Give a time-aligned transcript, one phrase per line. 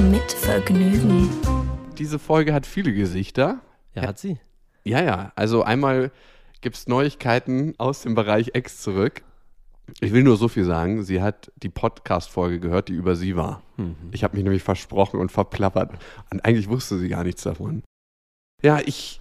[0.00, 1.28] Mit Vergnügen.
[1.98, 3.60] Diese Folge hat viele Gesichter.
[3.94, 4.38] Ja, hat sie.
[4.84, 5.32] Ja, ja.
[5.34, 6.12] Also einmal
[6.60, 9.22] gibt es Neuigkeiten aus dem Bereich Ex zurück.
[10.00, 11.02] Ich will nur so viel sagen.
[11.02, 13.62] Sie hat die Podcast-Folge gehört, die über sie war.
[14.12, 15.92] Ich habe mich nämlich versprochen und verplappert.
[16.30, 17.82] Und eigentlich wusste sie gar nichts davon.
[18.62, 19.20] Ja, ich.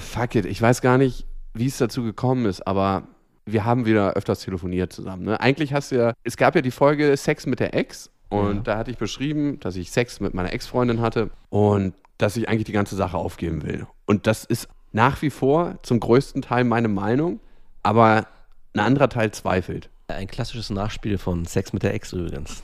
[0.00, 0.46] Fuck it.
[0.46, 3.08] Ich weiß gar nicht, wie es dazu gekommen ist, aber
[3.44, 5.24] wir haben wieder öfters telefoniert zusammen.
[5.24, 5.40] Ne?
[5.40, 6.14] Eigentlich hast du ja.
[6.24, 8.10] Es gab ja die Folge Sex mit der Ex.
[8.30, 12.48] Und da hatte ich beschrieben, dass ich Sex mit meiner Ex-Freundin hatte und dass ich
[12.48, 13.86] eigentlich die ganze Sache aufgeben will.
[14.06, 17.40] Und das ist nach wie vor zum größten Teil meine Meinung,
[17.82, 18.26] aber
[18.74, 19.90] ein anderer Teil zweifelt.
[20.08, 22.62] Ein klassisches Nachspiel von Sex mit der Ex übrigens.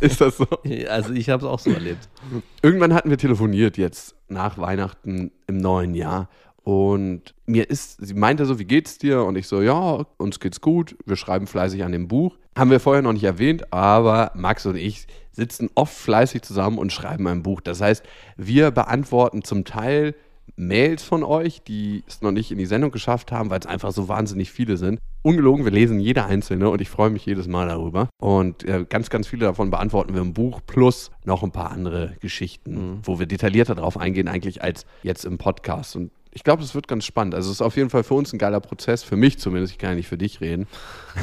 [0.00, 0.46] Ist das so?
[0.88, 2.08] Also ich habe es auch so erlebt.
[2.62, 6.28] Irgendwann hatten wir telefoniert jetzt nach Weihnachten im neuen Jahr.
[6.66, 9.22] Und mir ist, sie meinte so, wie geht's dir?
[9.22, 10.96] Und ich so, ja, uns geht's gut.
[11.06, 12.38] Wir schreiben fleißig an dem Buch.
[12.58, 16.92] Haben wir vorher noch nicht erwähnt, aber Max und ich sitzen oft fleißig zusammen und
[16.92, 17.60] schreiben ein Buch.
[17.60, 18.04] Das heißt,
[18.36, 20.16] wir beantworten zum Teil
[20.56, 23.92] Mails von euch, die es noch nicht in die Sendung geschafft haben, weil es einfach
[23.92, 24.98] so wahnsinnig viele sind.
[25.22, 28.08] Ungelogen, wir lesen jede einzelne und ich freue mich jedes Mal darüber.
[28.20, 32.16] Und äh, ganz, ganz viele davon beantworten wir im Buch, plus noch ein paar andere
[32.18, 35.94] Geschichten, wo wir detaillierter drauf eingehen, eigentlich als jetzt im Podcast.
[35.94, 37.34] Und ich glaube, es wird ganz spannend.
[37.34, 39.78] Also es ist auf jeden Fall für uns ein geiler Prozess, für mich zumindest, ich
[39.78, 40.66] kann ja nicht für dich reden,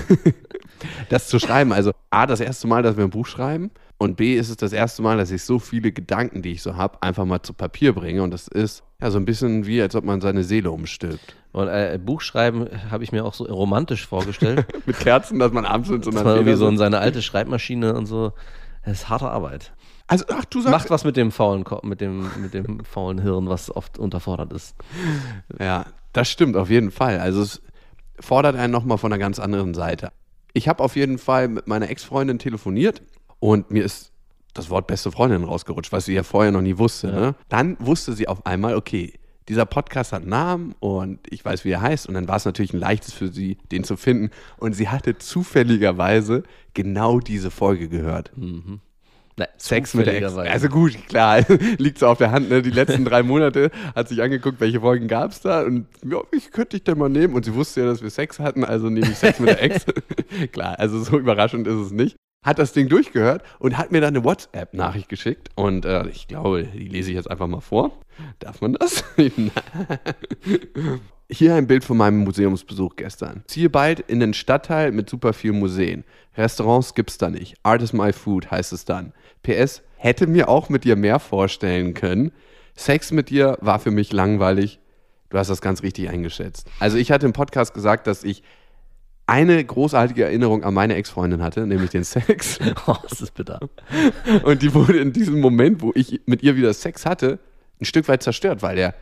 [1.09, 1.71] das zu schreiben.
[1.71, 4.73] Also A, das erste Mal, dass wir ein Buch schreiben und B, ist es das
[4.73, 7.93] erste Mal, dass ich so viele Gedanken, die ich so habe, einfach mal zu Papier
[7.93, 8.23] bringe.
[8.23, 11.35] Und das ist ja so ein bisschen wie, als ob man seine Seele umstülpt.
[11.51, 14.65] Und äh, Buchschreiben habe ich mir auch so romantisch vorgestellt.
[14.87, 17.21] Mit Kerzen, dass man abends in so dass einer man irgendwie so in seine alte
[17.21, 18.33] Schreibmaschine und so.
[18.83, 19.73] Das ist harte Arbeit.
[20.07, 20.71] Also, ach, du sagst.
[20.71, 24.51] Macht was mit dem faulen Ko mit dem, mit dem faulen Hirn, was oft unterfordert
[24.53, 24.75] ist.
[25.59, 27.19] Ja, das stimmt auf jeden Fall.
[27.19, 27.61] Also es
[28.19, 30.11] fordert einen nochmal von einer ganz anderen Seite.
[30.53, 33.01] Ich habe auf jeden Fall mit meiner Ex-Freundin telefoniert
[33.39, 34.11] und mir ist
[34.53, 37.07] das Wort beste Freundin rausgerutscht, was sie ja vorher noch nie wusste.
[37.07, 37.35] Ne?
[37.49, 39.13] Dann wusste sie auf einmal, okay,
[39.49, 42.07] dieser Podcast hat einen Namen und ich weiß, wie er heißt.
[42.07, 44.29] Und dann war es natürlich ein leichtes für sie, den zu finden.
[44.57, 46.43] Und sie hatte zufälligerweise
[46.73, 48.31] genau diese Folge gehört.
[49.37, 50.35] Na, Sex mit der Ex.
[50.35, 51.41] Also gut, klar,
[51.77, 52.49] liegt so auf der Hand.
[52.49, 52.61] Ne?
[52.61, 55.63] Die letzten drei Monate hat sich angeguckt, welche Folgen gab es da.
[55.63, 57.33] Und ja, ich könnte ich denn mal nehmen.
[57.33, 59.85] Und sie wusste ja, dass wir Sex hatten, also nehme ich Sex mit der Ex.
[60.51, 62.15] klar, also so überraschend ist es nicht.
[62.45, 65.49] Hat das Ding durchgehört und hat mir dann eine WhatsApp-Nachricht geschickt.
[65.55, 67.91] Und äh, ich glaube, die lese ich jetzt einfach mal vor.
[68.39, 69.03] Darf man das?
[71.29, 73.43] Hier ein Bild von meinem Museumsbesuch gestern.
[73.47, 76.03] Ziehe bald in den Stadtteil mit super vielen Museen.
[76.37, 77.55] Restaurants gibt's da nicht.
[77.63, 79.13] Art is my food heißt es dann.
[79.41, 82.31] PS, hätte mir auch mit dir mehr vorstellen können.
[82.75, 84.79] Sex mit dir war für mich langweilig.
[85.29, 86.69] Du hast das ganz richtig eingeschätzt.
[86.79, 88.43] Also ich hatte im Podcast gesagt, dass ich
[89.25, 92.59] eine großartige Erinnerung an meine Ex-Freundin hatte, nämlich den Sex.
[92.87, 93.59] Oh, das ist bitter.
[94.43, 97.39] Und die wurde in diesem Moment, wo ich mit ihr wieder Sex hatte,
[97.79, 98.93] ein Stück weit zerstört, weil der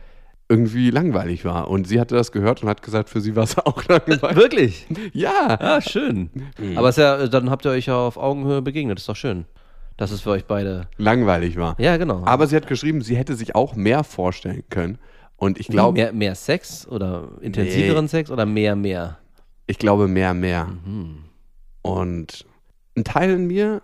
[0.52, 1.68] irgendwie langweilig war.
[1.70, 4.36] Und sie hatte das gehört und hat gesagt, für sie war es auch langweilig.
[4.36, 4.86] Wirklich?
[5.14, 5.56] Ja.
[5.58, 6.28] Ah, schön.
[6.76, 8.98] Aber es ist ja, dann habt ihr euch ja auf Augenhöhe begegnet.
[8.98, 9.46] ist doch schön.
[9.96, 10.88] Dass es für euch beide.
[10.98, 11.78] Langweilig war.
[11.78, 12.22] Ja, genau.
[12.24, 14.98] Aber sie hat geschrieben, sie hätte sich auch mehr vorstellen können.
[15.36, 18.08] Und ich glaube, mehr, mehr Sex oder intensiveren Nee.
[18.10, 19.18] Sex oder mehr, mehr?
[19.66, 20.68] ich glaube mehr, mehr.
[21.82, 22.44] Und
[22.96, 23.82] ein Teil in mir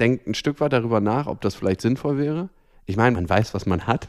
[0.00, 2.48] denkt ein Stück weit darüber nach, ob das vielleicht sinnvoll wäre.
[2.86, 4.08] Ich meine, man weiß, was man hat.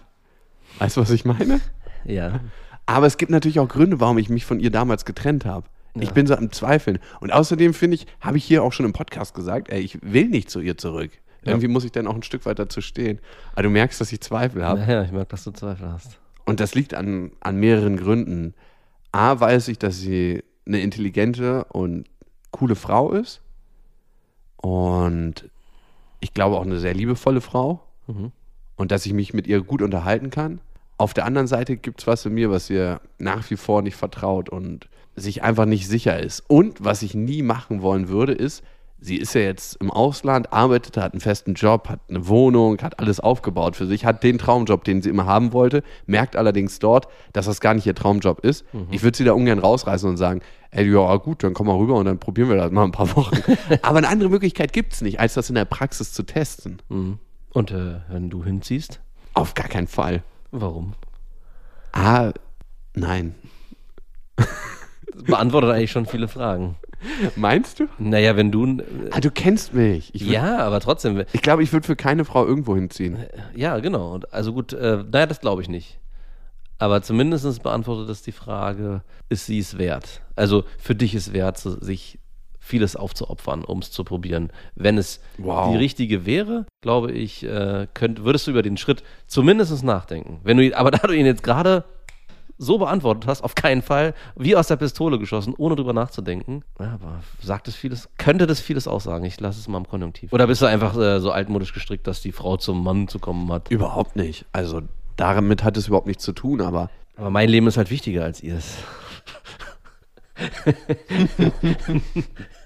[0.79, 1.59] Weißt du, was ich meine?
[2.07, 2.39] Ja.
[2.85, 5.67] Aber es gibt natürlich auch Gründe, warum ich mich von ihr damals getrennt habe.
[5.99, 6.99] Ich bin so am Zweifeln.
[7.19, 10.27] Und außerdem finde ich, habe ich hier auch schon im Podcast gesagt, ey, ich will
[10.27, 11.11] nicht zu ihr zurück.
[11.43, 13.19] Irgendwie muss ich dann auch ein Stück weit dazu stehen.
[13.53, 14.81] Aber du merkst, dass ich Zweifel habe.
[14.81, 16.19] Ja, ich merke, dass du Zweifel hast.
[16.45, 18.53] Und das liegt an, an mehreren Gründen.
[19.11, 22.05] A, weiß ich, dass sie eine intelligente und
[22.51, 23.41] coole Frau ist.
[24.57, 25.49] Und
[26.19, 27.81] ich glaube auch eine sehr liebevolle Frau.
[28.75, 30.59] Und dass ich mich mit ihr gut unterhalten kann.
[30.97, 33.95] Auf der anderen Seite gibt es was in mir, was ihr nach wie vor nicht
[33.95, 36.43] vertraut und sich einfach nicht sicher ist.
[36.47, 38.63] Und was ich nie machen wollen würde, ist,
[38.99, 42.99] sie ist ja jetzt im Ausland, arbeitet, hat einen festen Job, hat eine Wohnung, hat
[42.99, 47.07] alles aufgebaut für sich, hat den Traumjob, den sie immer haben wollte, merkt allerdings dort,
[47.33, 48.65] dass das gar nicht ihr Traumjob ist.
[48.91, 50.41] Ich würde sie da ungern rausreißen und sagen,
[50.71, 53.15] ey, ja gut, dann komm mal rüber und dann probieren wir das mal ein paar
[53.15, 53.37] Wochen.
[53.83, 56.81] Aber eine andere Möglichkeit gibt es nicht, als das in der Praxis zu testen.
[57.53, 58.99] Und äh, wenn du hinziehst,
[59.33, 60.23] Auf gar keinen Fall.
[60.51, 60.93] Warum?
[61.93, 62.31] Ah,
[62.93, 63.35] nein.
[64.35, 66.75] Das beantwortet eigentlich schon viele Fragen.
[67.35, 67.87] Meinst du?
[67.97, 68.65] Naja, wenn du.
[68.65, 70.13] äh, Ah, du kennst mich.
[70.13, 71.23] Ich, würd- Ja, aber trotzdem.
[71.31, 73.17] ich glaube, ich würde für keine Frau irgendwo hinziehen.
[73.55, 74.13] Ja, genau.
[74.13, 75.99] Und Also gut, äh, naja, das glaube ich nicht.
[76.79, 80.21] Aber zumindest beantwortet es die Frage, ist sie es wert?
[80.35, 82.19] Also für dich ist wert, sich
[82.67, 84.51] vieles aufzuopfern, um es zu probieren.
[84.75, 85.71] Wenn es Wow.
[85.71, 90.39] die richtige wäre, glaube ich, äh, könnt, würdest du über den Schritt zumindest nachdenken.
[90.43, 91.83] Wenn du, ihn- aber da du ihn jetzt gerade
[92.59, 96.63] so beantwortet hast, auf keinen Fall, wie aus der Pistole geschossen, ohne drüber nachzudenken.
[96.79, 99.25] Ja, aber sagt es vieles, könnte das vieles aussagen.
[99.25, 100.33] Ich lasse es mal im Konjunktiv.
[100.33, 103.51] Oder bist du einfach äh, so altmodisch gestrickt, dass die Frau zum Mann zu kommen
[103.51, 103.69] hat?
[103.69, 104.45] Überhaupt nicht.
[104.53, 104.81] Also
[105.17, 108.41] damit hat es überhaupt nichts zu tun, aber Aber mein Leben ist halt wichtiger als
[108.41, 108.77] ihrs.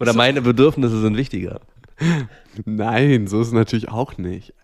[0.00, 1.60] Oder meine Bedürfnisse sind wichtiger.
[2.64, 4.54] nein, so ist es natürlich auch nicht.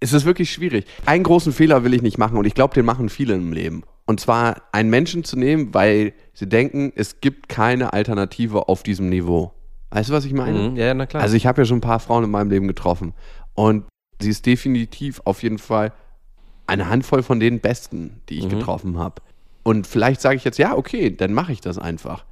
[0.00, 0.86] Es ist wirklich schwierig.
[1.06, 3.82] Einen großen Fehler will ich nicht machen und ich glaube, den machen viele im Leben.
[4.06, 9.08] Und zwar einen Menschen zu nehmen, weil sie denken, es gibt keine Alternative auf diesem
[9.08, 9.52] Niveau.
[9.90, 10.70] Weißt du, was ich meine?
[10.70, 11.22] Mhm, ja, na klar.
[11.22, 13.12] Also ich habe ja schon ein paar Frauen in meinem Leben getroffen
[13.54, 13.84] und
[14.20, 15.92] sie ist definitiv auf jeden Fall
[16.66, 18.50] eine Handvoll von den Besten, die ich Mhm.
[18.50, 19.20] getroffen habe.
[19.64, 22.24] Und vielleicht sage ich jetzt, ja, okay, dann mache ich das einfach.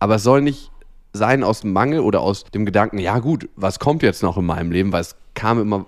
[0.00, 0.71] Aber es soll nicht
[1.12, 4.46] sein aus dem Mangel oder aus dem Gedanken, ja gut, was kommt jetzt noch in
[4.46, 5.86] meinem Leben, weil es kam immer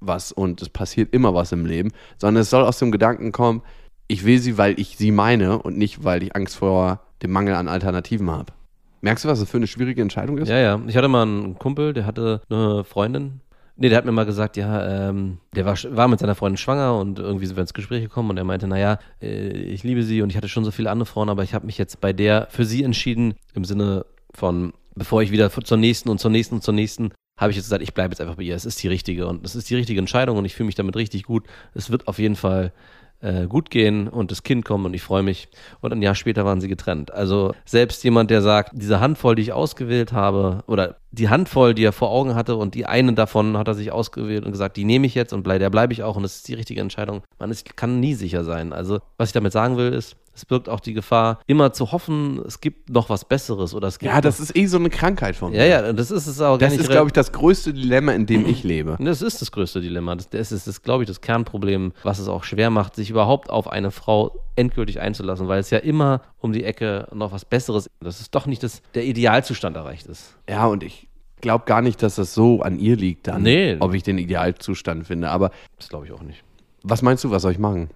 [0.00, 3.62] was und es passiert immer was im Leben, sondern es soll aus dem Gedanken kommen,
[4.06, 7.54] ich will sie, weil ich sie meine und nicht, weil ich Angst vor dem Mangel
[7.54, 8.52] an Alternativen habe.
[9.00, 10.48] Merkst du, was das für eine schwierige Entscheidung ist?
[10.48, 10.80] Ja, ja.
[10.86, 13.40] Ich hatte mal einen Kumpel, der hatte eine Freundin.
[13.76, 16.98] Nee, der hat mir mal gesagt, ja, ähm, der war, war mit seiner Freundin schwanger
[16.98, 20.20] und irgendwie sind wir ins Gespräch gekommen und er meinte, naja, äh, ich liebe sie
[20.20, 22.48] und ich hatte schon so viele andere Frauen, aber ich habe mich jetzt bei der
[22.50, 26.62] für sie entschieden, im Sinne von, bevor ich wieder zur nächsten und zur nächsten und
[26.62, 28.56] zur nächsten, habe ich jetzt gesagt, ich bleibe jetzt einfach bei ihr.
[28.56, 30.96] Es ist die richtige und es ist die richtige Entscheidung und ich fühle mich damit
[30.96, 31.46] richtig gut.
[31.74, 32.72] Es wird auf jeden Fall
[33.20, 35.48] äh, gut gehen und das Kind kommt und ich freue mich.
[35.80, 37.12] Und ein Jahr später waren sie getrennt.
[37.12, 41.84] Also selbst jemand, der sagt, diese Handvoll, die ich ausgewählt habe, oder die Handvoll, die
[41.84, 44.84] er vor Augen hatte und die eine davon hat er sich ausgewählt und gesagt, die
[44.84, 47.22] nehme ich jetzt und blei, der bleibe ich auch und das ist die richtige Entscheidung.
[47.38, 48.72] Man ist, kann nie sicher sein.
[48.72, 52.40] Also was ich damit sagen will, ist, es birgt auch die Gefahr, immer zu hoffen,
[52.46, 55.34] es gibt noch was Besseres oder es gibt Ja, das ist eh so eine Krankheit
[55.36, 55.58] von mir.
[55.58, 58.46] ja, ja, das ist es auch Das ist, glaube ich, das größte Dilemma, in dem
[58.46, 58.96] ich lebe.
[59.00, 60.14] das ist das größte Dilemma.
[60.14, 63.50] Das, das ist, das, glaube ich, das Kernproblem, was es auch schwer macht, sich überhaupt
[63.50, 67.90] auf eine Frau endgültig einzulassen, weil es ja immer um die Ecke noch was Besseres,
[68.00, 70.36] dass es doch nicht das, der Idealzustand erreicht ist.
[70.48, 71.08] Ja, und ich
[71.40, 73.76] glaube gar nicht, dass das so an ihr liegt dann, Nee.
[73.80, 75.30] ob ich den Idealzustand finde.
[75.30, 76.42] Aber Das glaube ich auch nicht.
[76.82, 77.90] was meinst du, was soll ich machen?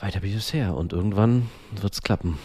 [0.00, 1.48] Weiter wie bisher und irgendwann
[1.80, 2.38] wird es klappen.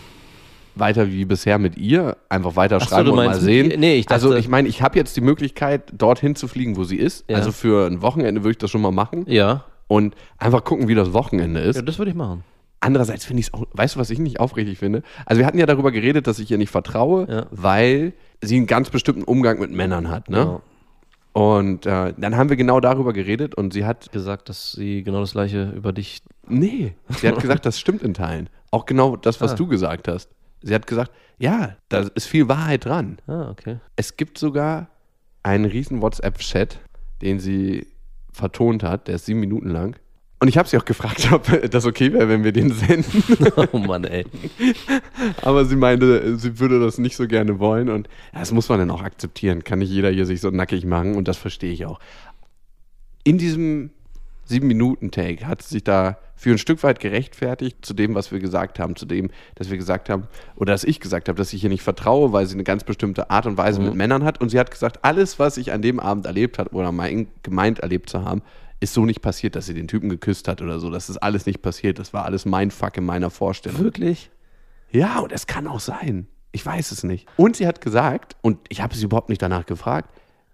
[0.76, 3.80] Weiter wie bisher mit ihr, einfach weiter so, schreiben du und mal sehen.
[3.80, 6.84] Nee, ich dachte- also ich meine, ich habe jetzt die Möglichkeit, dorthin zu fliegen, wo
[6.84, 7.26] sie ist.
[7.30, 7.38] Ja.
[7.38, 10.96] Also für ein Wochenende würde ich das schon mal machen Ja, und einfach gucken, wie
[10.96, 11.76] das Wochenende ist.
[11.76, 12.44] ja das würde ich machen.
[12.82, 15.02] Andererseits finde ich es auch, weißt du, was ich nicht aufrichtig finde?
[15.26, 17.46] Also wir hatten ja darüber geredet, dass ich ihr nicht vertraue, Ja.
[17.52, 20.38] weil sie einen ganz bestimmten Umgang mit Männern hat, ne?
[20.38, 20.62] Ja.
[21.34, 25.20] Und äh, dann haben wir genau darüber geredet und sie hat, Gesagt, dass sie genau
[25.22, 26.22] das gleiche über dich.
[26.48, 28.50] nee, sie hat gesagt, das stimmt in Teilen.
[28.72, 29.56] Auch genau das, was Ah.
[29.56, 30.30] du gesagt hast.
[30.62, 33.18] Sie hat gesagt, ja, da ist viel Wahrheit dran.
[33.28, 33.78] Ah, okay.
[33.96, 34.88] Es gibt sogar
[35.44, 36.80] einen riesen WhatsApp-Chat,
[37.22, 37.88] den sie
[38.34, 39.96] vertont hat, der ist sieben Minuten lang.
[40.42, 43.24] Und ich habe sie auch gefragt, ob das okay wäre, wenn wir den senden.
[43.74, 44.26] Oh Mann, ey.
[45.42, 47.90] Aber sie meinte, sie würde das nicht so gerne wollen.
[47.90, 49.64] Und das muss man dann auch akzeptieren.
[49.64, 51.16] Kann nicht jeder hier sich so nackig machen.
[51.16, 52.00] Und das verstehe ich auch.
[53.24, 53.92] In diesem
[54.46, 58.32] sieben Minuten Take hat sie sich da für ein Stück weit gerechtfertigt zu dem, was
[58.32, 60.24] wir gesagt haben, zu dem, dass wir gesagt haben,
[60.56, 63.30] oder dass ich gesagt habe, dass ich ihr nicht vertraue, weil sie eine ganz bestimmte
[63.30, 64.40] Art und Weise mit Männern hat.
[64.40, 67.80] Und sie hat gesagt, alles, was ich an dem Abend erlebt hat oder mein, gemeint
[67.80, 68.42] erlebt zu haben,
[68.80, 70.90] ist so nicht passiert, dass sie den Typen geküsst hat oder so.
[70.90, 72.00] Das ist alles nicht passiert.
[72.00, 73.84] Das war alles mein Fuck in meiner Vorstellung.
[73.84, 74.30] Wirklich?
[74.92, 76.28] Ja, und es kann auch sein.
[76.52, 77.28] Ich weiß es nicht.
[77.38, 80.10] Und sie hat gesagt, und ich habe sie überhaupt nicht danach gefragt,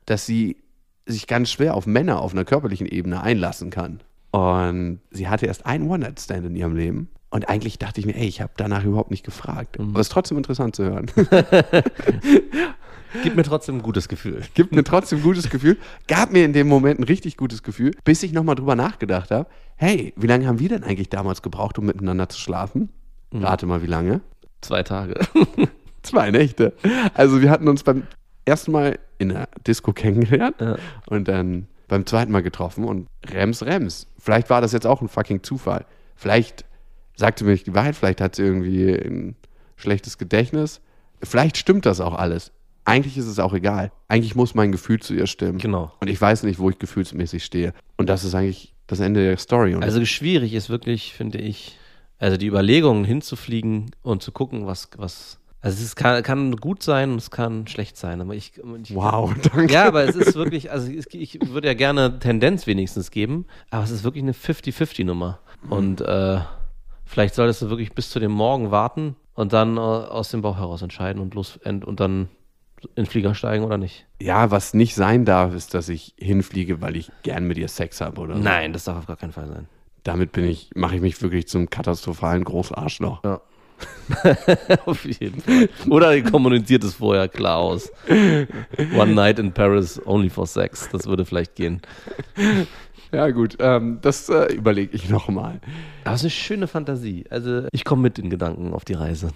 [0.05, 0.58] dass sie
[1.05, 4.01] sich ganz schwer auf Männer auf einer körperlichen Ebene einlassen kann.
[4.32, 7.10] Und sie hatte erst einen One-Night-Stand in ihrem Leben.
[7.29, 9.79] Und eigentlich dachte ich mir, ey, ich habe danach überhaupt nicht gefragt.
[9.79, 11.05] Aber es ist trotzdem interessant zu hören.
[13.24, 14.42] Gibt mir trotzdem ein gutes Gefühl.
[14.54, 15.78] Gibt mir trotzdem ein gutes Gefühl.
[16.08, 19.48] Gab mir in dem Moment ein richtig gutes Gefühl, bis ich nochmal drüber nachgedacht habe.
[19.76, 22.90] Hey, wie lange haben wir denn eigentlich damals gebraucht, um miteinander zu schlafen?
[23.34, 24.22] Rate mal, wie lange?
[24.62, 25.20] Zwei Tage.
[26.04, 26.74] Zwei Nächte.
[27.14, 28.04] Also wir hatten uns beim
[28.46, 30.78] ersten Mal in der Disco kennengelernt Ja.
[31.08, 34.08] und dann beim zweiten Mal getroffen und Rems, Rems.
[34.20, 35.86] Vielleicht war das jetzt auch ein fucking Zufall.
[36.16, 36.66] Vielleicht
[37.16, 39.36] sagte mir nicht die Wahrheit, vielleicht hat sie irgendwie ein
[39.76, 40.82] schlechtes Gedächtnis.
[41.22, 42.52] Vielleicht stimmt das auch alles.
[42.86, 43.92] Eigentlich ist es auch egal.
[44.08, 45.58] Eigentlich muss mein Gefühl zu ihr stimmen.
[45.58, 45.92] Genau.
[46.00, 47.74] Und ich weiß nicht, wo ich gefühlsmäßig stehe.
[47.98, 49.74] Und das ist eigentlich das Ende der Story.
[49.74, 51.77] Und Also schwierig ist wirklich, finde ich,
[52.20, 57.12] also die Überlegungen hinzufliegen und zu gucken, was, was, also es kann, kann gut sein
[57.12, 59.74] und es kann schlecht sein, aber ich, ich wow, danke.
[59.74, 63.84] Ja, aber es ist wirklich, also ich, ich würde ja gerne Tendenz wenigstens geben, aber
[63.84, 65.39] es ist wirklich eine 50-50-Nummer.
[65.70, 66.39] Und äh,
[67.04, 70.58] vielleicht solltest du wirklich bis zu dem Morgen warten und dann äh, aus dem Bauch
[70.58, 72.30] heraus entscheiden und los und dann
[72.82, 74.05] in den Flieger steigen oder nicht.
[74.22, 78.01] Ja, was nicht sein darf, ist, dass ich hinfliege, weil ich gern mit ihr Sex
[78.01, 78.36] habe oder.
[78.36, 79.67] Nein, das darf auf gar keinen Fall sein.
[80.03, 83.24] Damit bin ich, mache ich mich wirklich zum katastrophalen Großarschloch.
[83.24, 83.41] Ja.
[84.86, 85.67] auf jeden Fall.
[85.89, 87.91] Oder ihr kommuniziert es vorher klar aus.
[88.08, 90.88] One night in Paris only for sex.
[90.91, 91.82] Das würde vielleicht gehen.
[93.12, 95.60] Ja, gut, ähm, das äh, überlege ich nochmal.
[96.03, 97.25] Aber es ist eine schöne Fantasie.
[97.29, 99.29] Also ich komme mit in Gedanken auf die Reise.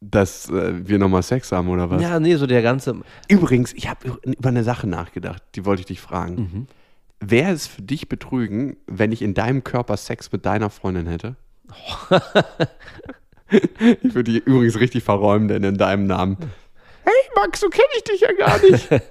[0.00, 2.00] Dass äh, wir nochmal Sex haben oder was?
[2.00, 3.00] Ja, nee, so der ganze.
[3.28, 6.34] Übrigens, ich habe über eine Sache nachgedacht, die wollte ich dich fragen.
[6.34, 6.66] Mhm.
[7.20, 11.34] Wäre es für dich betrügen, wenn ich in deinem Körper Sex mit deiner Freundin hätte?
[13.50, 16.36] ich würde dich übrigens richtig verräumen, denn in deinem Namen.
[17.04, 18.90] Hey Max, so kenne ich dich ja gar nicht.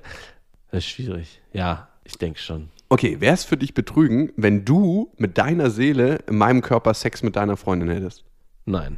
[0.69, 1.41] Das ist schwierig.
[1.53, 2.69] Ja, ich denke schon.
[2.89, 7.23] Okay, wäre es für dich betrügen, wenn du mit deiner Seele in meinem Körper Sex
[7.23, 8.25] mit deiner Freundin hättest?
[8.65, 8.97] Nein.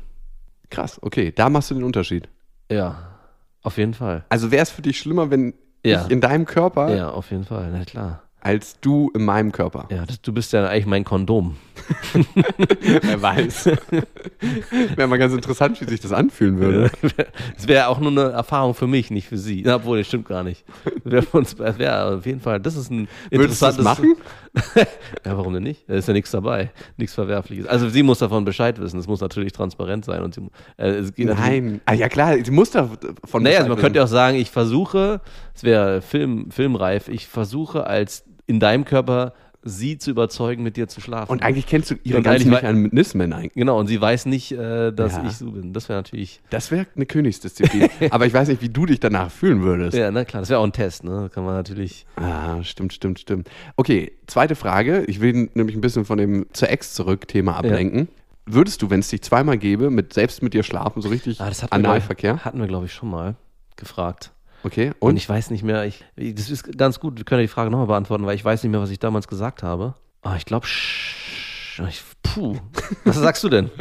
[0.69, 2.27] Krass, okay, da machst du den Unterschied.
[2.71, 2.97] Ja,
[3.63, 4.23] auf jeden Fall.
[4.29, 5.53] Also wäre es für dich schlimmer, wenn
[5.85, 6.03] Ja.
[6.05, 7.69] ich in deinem Körper Ja, auf jeden Fall.
[7.73, 8.23] Na klar.
[8.41, 9.87] als du in meinem Körper?
[9.89, 11.57] Ja, das, du bist ja eigentlich mein Kondom.
[13.03, 13.65] Wer weiß.
[14.95, 16.91] Wäre mal ganz interessant, wie sich das anfühlen würde.
[17.57, 19.65] Es wäre auch nur eine Erfahrung für mich, nicht für sie.
[19.67, 20.63] Obwohl, das stimmt gar nicht.
[21.03, 23.83] Wär das wäre auf jeden Fall, das ist ein Würdest du das interessantes.
[23.83, 24.15] machen?
[25.25, 25.87] ja, warum denn nicht?
[25.89, 26.71] Da ist ja nichts dabei.
[26.97, 27.67] Nichts Verwerfliches.
[27.67, 28.99] Also sie muss davon Bescheid wissen.
[28.99, 30.23] Es muss natürlich transparent sein.
[30.23, 30.41] Und sie,
[30.77, 31.81] äh, Nein.
[31.85, 32.89] Ah, ja klar, sie muss da
[33.25, 34.07] von Naja, also Bescheid man könnte wissen.
[34.07, 35.21] auch sagen, ich versuche,
[35.53, 40.87] es wäre Film, filmreif, ich versuche als in deinem Körper sie zu überzeugen, mit dir
[40.87, 41.31] zu schlafen.
[41.31, 43.53] Und eigentlich kennst du ihre Und ganzen Mechanismen eigentlich.
[43.53, 45.25] Genau, und sie weiß nicht, äh, dass Ja.
[45.27, 45.73] ich so bin.
[45.73, 46.41] Das wäre natürlich.
[46.49, 47.89] Das wäre eine Königsdisziplin.
[48.11, 49.97] Aber ich weiß nicht, wie du dich danach fühlen würdest.
[49.97, 51.29] Ja, na klar, das wäre auch ein Test, ne?
[51.33, 52.05] Kann man natürlich.
[52.15, 53.49] Ah, stimmt, stimmt, stimmt.
[53.75, 55.03] Okay, zweite Frage.
[55.07, 58.07] Ich will nämlich ein bisschen von dem zur Ex zurück Thema ablenken.
[58.45, 61.49] Würdest du, wenn es dich zweimal gäbe, mit selbst mit dir schlafen, so richtig Ah,
[61.49, 62.35] das hatten wir, Analverkehr?
[62.35, 63.35] ich- hatten wir, glaube ich, schon mal
[63.75, 64.31] gefragt.
[64.63, 65.17] Okay, Und, und?
[65.17, 67.87] ich weiß nicht mehr, ich, das ist ganz gut, wir können ja die Frage nochmal
[67.87, 69.95] beantworten, weil ich weiß nicht mehr, was ich damals gesagt habe.
[70.21, 70.67] Ah, ich glaube,
[72.23, 72.57] puh.
[73.05, 73.69] Was sagst du denn?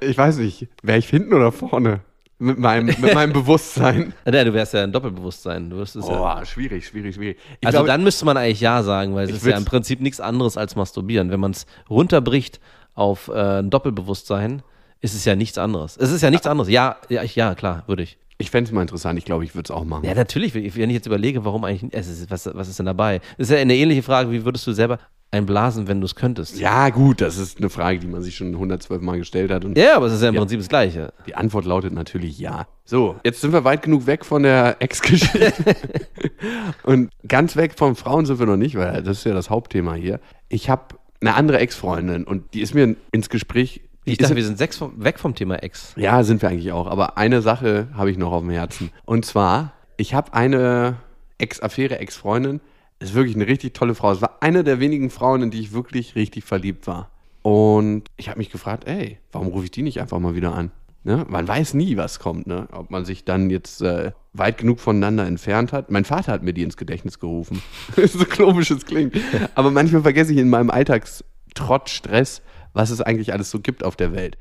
[0.00, 2.00] Ich weiß nicht, wäre ich hinten oder vorne?
[2.38, 4.14] Mit meinem, mit meinem Bewusstsein.
[4.24, 5.68] Nein, du wärst ja ein Doppelbewusstsein.
[5.70, 6.40] Du wirst es ja.
[6.40, 7.38] Oh, schwierig, schwierig, schwierig.
[7.60, 10.00] Ich Also glaube, dann müsste man eigentlich Ja sagen, weil es ist ja im Prinzip
[10.00, 11.30] nichts anderes als Masturbieren.
[11.30, 12.60] Wenn man es runterbricht
[12.94, 14.62] auf äh, ein Doppelbewusstsein,
[15.00, 15.96] ist es ja nichts anderes.
[15.96, 16.70] Es ist ja nichts anderes.
[16.70, 18.16] Ja, ja, ja klar, würde ich.
[18.38, 19.18] Ich fände es mal interessant.
[19.18, 20.04] Ich glaube, ich würde es auch machen.
[20.04, 20.54] Ja, natürlich.
[20.54, 23.20] Wenn ich jetzt überlege, warum eigentlich, ist, was, was ist denn dabei?
[23.36, 26.58] Das ist ja eine ähnliche Frage, wie würdest du selber einblasen, wenn du es könntest?
[26.58, 29.64] Ja, gut, das ist eine Frage, die man sich schon 112 Mal gestellt hat.
[29.64, 31.12] Und Ja, aber es ist ja im Prinzip das Gleiche.
[31.26, 32.66] die Antwort lautet natürlich ja.
[32.84, 35.52] So, jetzt sind wir weit genug weg von der Ex-Geschichte.
[36.84, 39.94] und ganz weg von Frauen sind wir noch nicht, weil das ist ja das Hauptthema
[39.94, 40.20] hier.
[40.48, 43.82] Ich habe eine andere Ex-Freundin und die ist mir ins Gespräch.
[44.12, 45.94] Ich dachte, wir sind sechs vom, weg vom Thema Ex.
[45.96, 46.86] Ja, sind wir eigentlich auch.
[46.86, 48.90] Aber eine Sache habe ich noch auf dem Herzen.
[49.04, 50.96] Und zwar, ich habe eine
[51.38, 52.60] Ex-Affäre, Ex-Freundin.
[53.00, 54.10] Ist wirklich eine richtig tolle Frau.
[54.10, 57.10] Es war eine der wenigen Frauen, in die ich wirklich richtig verliebt war.
[57.42, 60.72] Und ich habe mich gefragt, ey, warum rufe ich die nicht einfach mal wieder an?
[61.04, 61.24] Ne?
[61.28, 62.68] Man weiß nie, was kommt, ne?
[62.72, 65.90] Ob man sich dann jetzt äh, weit genug voneinander entfernt hat.
[65.90, 67.62] Mein Vater hat mir die ins Gedächtnis gerufen.
[67.96, 69.16] so komisch es klingt.
[69.54, 73.96] Aber manchmal vergesse ich in meinem Alltagstrott, Stress, was es eigentlich alles so gibt auf
[73.96, 74.36] der Welt.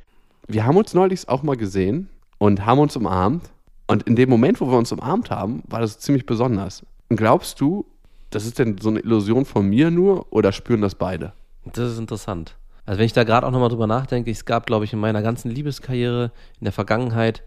[0.47, 3.49] Wir haben uns neulich auch mal gesehen und haben uns umarmt.
[3.87, 6.85] Und in dem Moment, wo wir uns umarmt haben, war das ziemlich besonders.
[7.09, 7.85] Und glaubst du,
[8.29, 11.33] das ist denn so eine Illusion von mir nur oder spüren das beide?
[11.65, 12.57] Das ist interessant.
[12.85, 15.21] Also wenn ich da gerade auch nochmal drüber nachdenke, es gab, glaube ich, in meiner
[15.21, 17.43] ganzen Liebeskarriere in der Vergangenheit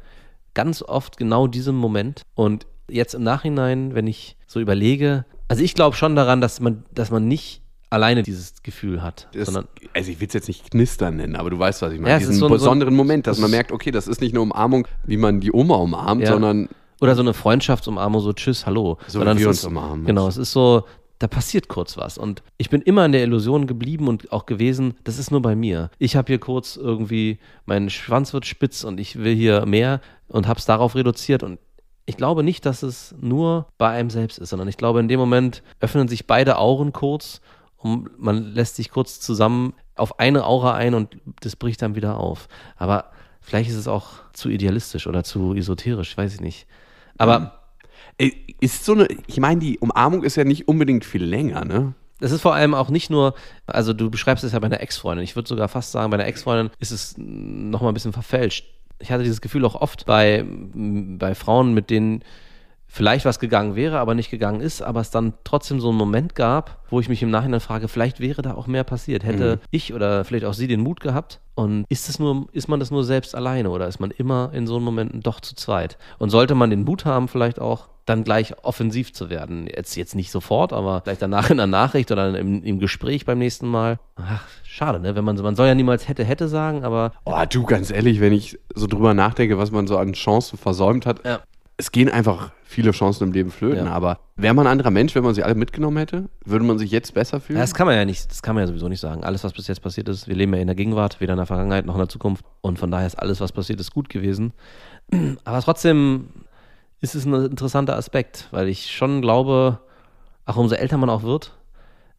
[0.55, 2.23] ganz oft genau diesen Moment.
[2.35, 6.85] Und jetzt im Nachhinein, wenn ich so überlege, also ich glaube schon daran, dass man,
[6.93, 10.71] dass man nicht alleine dieses Gefühl hat, Das, sondern also ich will es jetzt nicht
[10.71, 12.11] knistern nennen, aber du weißt, was ich meine.
[12.11, 14.07] Ja, es Diesen so ein- so ein- besonderen Moment, dass das man merkt, okay, das
[14.09, 16.29] ist nicht eine Umarmung, wie man die Oma umarmt, Ja.
[16.33, 16.69] sondern
[17.01, 18.99] oder so eine Freundschaftsumarmung, so Tschüss, hallo.
[19.07, 20.05] So Sondern wie wir uns umarmen.
[20.07, 20.85] Genau, es ist so,
[21.19, 22.17] da passiert kurz was.
[22.19, 25.57] Und ich bin immer in der Illusion geblieben und auch gewesen, das ist nur bei
[25.57, 25.91] mir.
[25.99, 30.47] Ich habe hier kurz irgendwie, mein Schwanz wird spitz und ich will hier mehr und
[30.47, 31.59] habe es darauf reduziert und
[32.07, 35.21] ich glaube nicht, dass es nur bei einem selbst ist, sondern ich glaube, in dem
[35.21, 37.41] Moment öffnen sich beide Auren kurz
[37.81, 42.19] und man lässt sich kurz zusammen auf eine Aura ein und das bricht dann wieder
[42.19, 42.49] auf.
[42.77, 43.07] Aber
[43.41, 46.67] vielleicht ist es auch zu idealistisch oder zu esoterisch, weiß ich nicht.
[47.19, 47.57] Aber
[48.19, 51.95] Äh, Ist so eine, ich meine, die Umarmung ist ja nicht unbedingt viel länger, ne?
[52.23, 53.33] Es ist vor allem auch nicht nur,
[53.67, 55.25] also du beschreibst es ja bei einer Ex-Freundin.
[55.25, 58.67] Ich würde sogar fast sagen, bei einer Ex-Freundin ist es nochmal ein bisschen verfälscht.
[58.99, 62.23] Ich hatte dieses Gefühl auch oft bei, bei Frauen, mit denen
[62.93, 66.35] vielleicht was gegangen wäre, aber nicht gegangen ist, aber es dann trotzdem so einen Moment
[66.35, 69.23] gab, wo ich mich im Nachhinein frage, vielleicht wäre da auch mehr passiert.
[69.25, 72.81] Hätte ich oder vielleicht auch sie den Mut gehabt und ist es nur, ist man
[72.81, 75.99] das nur selbst alleine oder ist man immer in so einem Momenten doch zu zweit?
[76.19, 79.69] Und sollte man den Mut haben, vielleicht auch dann gleich offensiv zu werden.
[79.73, 83.39] Jetzt, jetzt nicht sofort, aber vielleicht danach in der Nachricht oder im, im Gespräch beim
[83.39, 84.01] nächsten Mal.
[84.17, 85.15] Ach, schade, ne?
[85.15, 88.19] Wenn man, so- man soll ja niemals hätte, hätte sagen, aber Oh, du, ganz ehrlich,
[88.21, 91.41] wenn ich so drüber nachdenke, was man so an Chancen versäumt hat, Ja.
[91.81, 93.93] Es gehen einfach viele Chancen im Leben flöten, Ja.
[93.93, 96.29] aber wäre man ein anderer Mensch, wenn man sie alle mitgenommen hätte?
[96.45, 97.59] Würde man sich jetzt besser fühlen?
[97.59, 99.25] Ja, das kann man ja nicht, das kann man ja sowieso nicht sagen.
[99.25, 101.47] Alles, was bis jetzt passiert ist, wir leben ja in der Gegenwart, weder in der
[101.47, 102.45] Vergangenheit noch in der Zukunft.
[102.61, 104.53] Und von daher ist alles, was passiert ist, gut gewesen.
[105.45, 106.29] Aber trotzdem
[107.01, 109.81] ist es ein interessanter Aspekt, weil ich schon glaube,
[110.47, 111.57] auch umso älter man auch wird,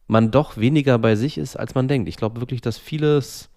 [0.08, 2.08] man doch weniger bei sich ist, als man denkt.
[2.08, 3.48] Ich glaube wirklich, dass vieles,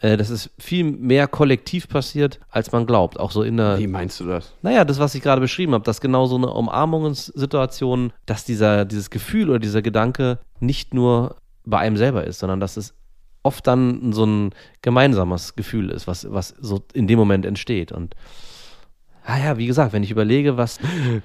[0.00, 3.18] äh, dass es viel mehr kollektiv passiert, als man glaubt.
[3.18, 4.54] Auch so in der, Wie meinst du das?
[4.62, 9.10] naja, das, was ich gerade beschrieben habe, dass genau so eine Umarmungssituation, dass dieser, dieses
[9.10, 12.94] Gefühl oder dieser Gedanke nicht nur bei einem selber ist, sondern dass es
[13.42, 14.50] oft dann so ein
[14.82, 17.92] gemeinsames Gefühl ist, was, was so in dem Moment entsteht.
[17.92, 18.14] Und
[19.24, 20.78] ah ja, wie gesagt, wenn ich überlege, was.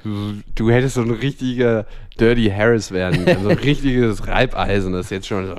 [0.04, 1.86] Du, du hättest so ein richtiger
[2.20, 5.56] Dirty Harris werden können, so ein richtiges Reibeisen, das jetzt schon so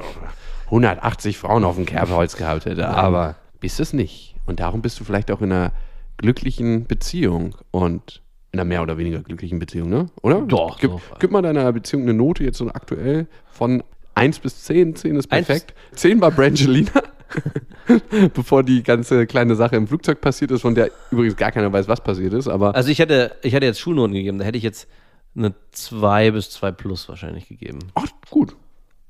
[0.75, 4.35] 180 Frauen auf dem Kerbholz gehabt hätte, aber bist es nicht.
[4.47, 5.73] Und darum bist du vielleicht auch in einer
[6.19, 10.07] glücklichen Beziehung und in einer mehr oder weniger glücklichen Beziehung, ne?
[10.23, 10.43] Oder?
[10.43, 13.83] Doch, Gib, gib mal deiner Beziehung eine Note jetzt so aktuell von
[14.15, 14.95] 1 bis 10.
[14.97, 15.75] 10 ist Eins- perfekt.
[15.95, 16.91] 10 war Brangelina.
[18.35, 21.89] Bevor die ganze kleine Sache im Flugzeug passiert ist, von der übrigens gar keiner weiß,
[21.89, 24.65] was passiert ist, aber Also ich hätte, ich hätte jetzt Schulnoten gegeben, da hätte ich
[24.65, 24.89] jetzt
[25.37, 27.81] eine 2 bis 2 plus wahrscheinlich gegeben.
[27.95, 28.57] ach, gut,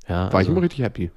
[0.08, 1.10] Ja, war ich also, immer richtig happy.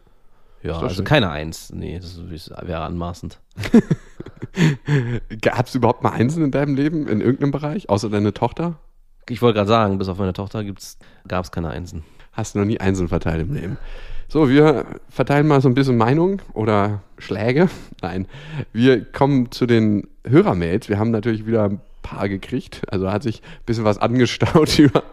[0.63, 1.05] Ja, also schön.
[1.05, 1.73] keine 1.
[1.73, 3.39] Nee, das wäre anmaßend.
[5.41, 8.79] Gab es überhaupt mal Einsen in deinem Leben, in irgendeinem Bereich, außer deine Tochter?
[9.29, 10.63] Ich wollte gerade sagen, bis auf meine Tochter
[11.27, 12.03] gab es keine Einsen.
[12.31, 13.77] Hast du noch nie Einsen verteilt im Leben.
[14.29, 17.69] So, wir verteilen mal so ein bisschen Meinung oder Schläge.
[18.01, 18.27] Nein,
[18.73, 20.89] wir kommen zu den Hörermails.
[20.89, 22.81] Wir haben natürlich wieder ein paar gekriegt.
[22.89, 25.03] Also hat sich ein bisschen was angestaut über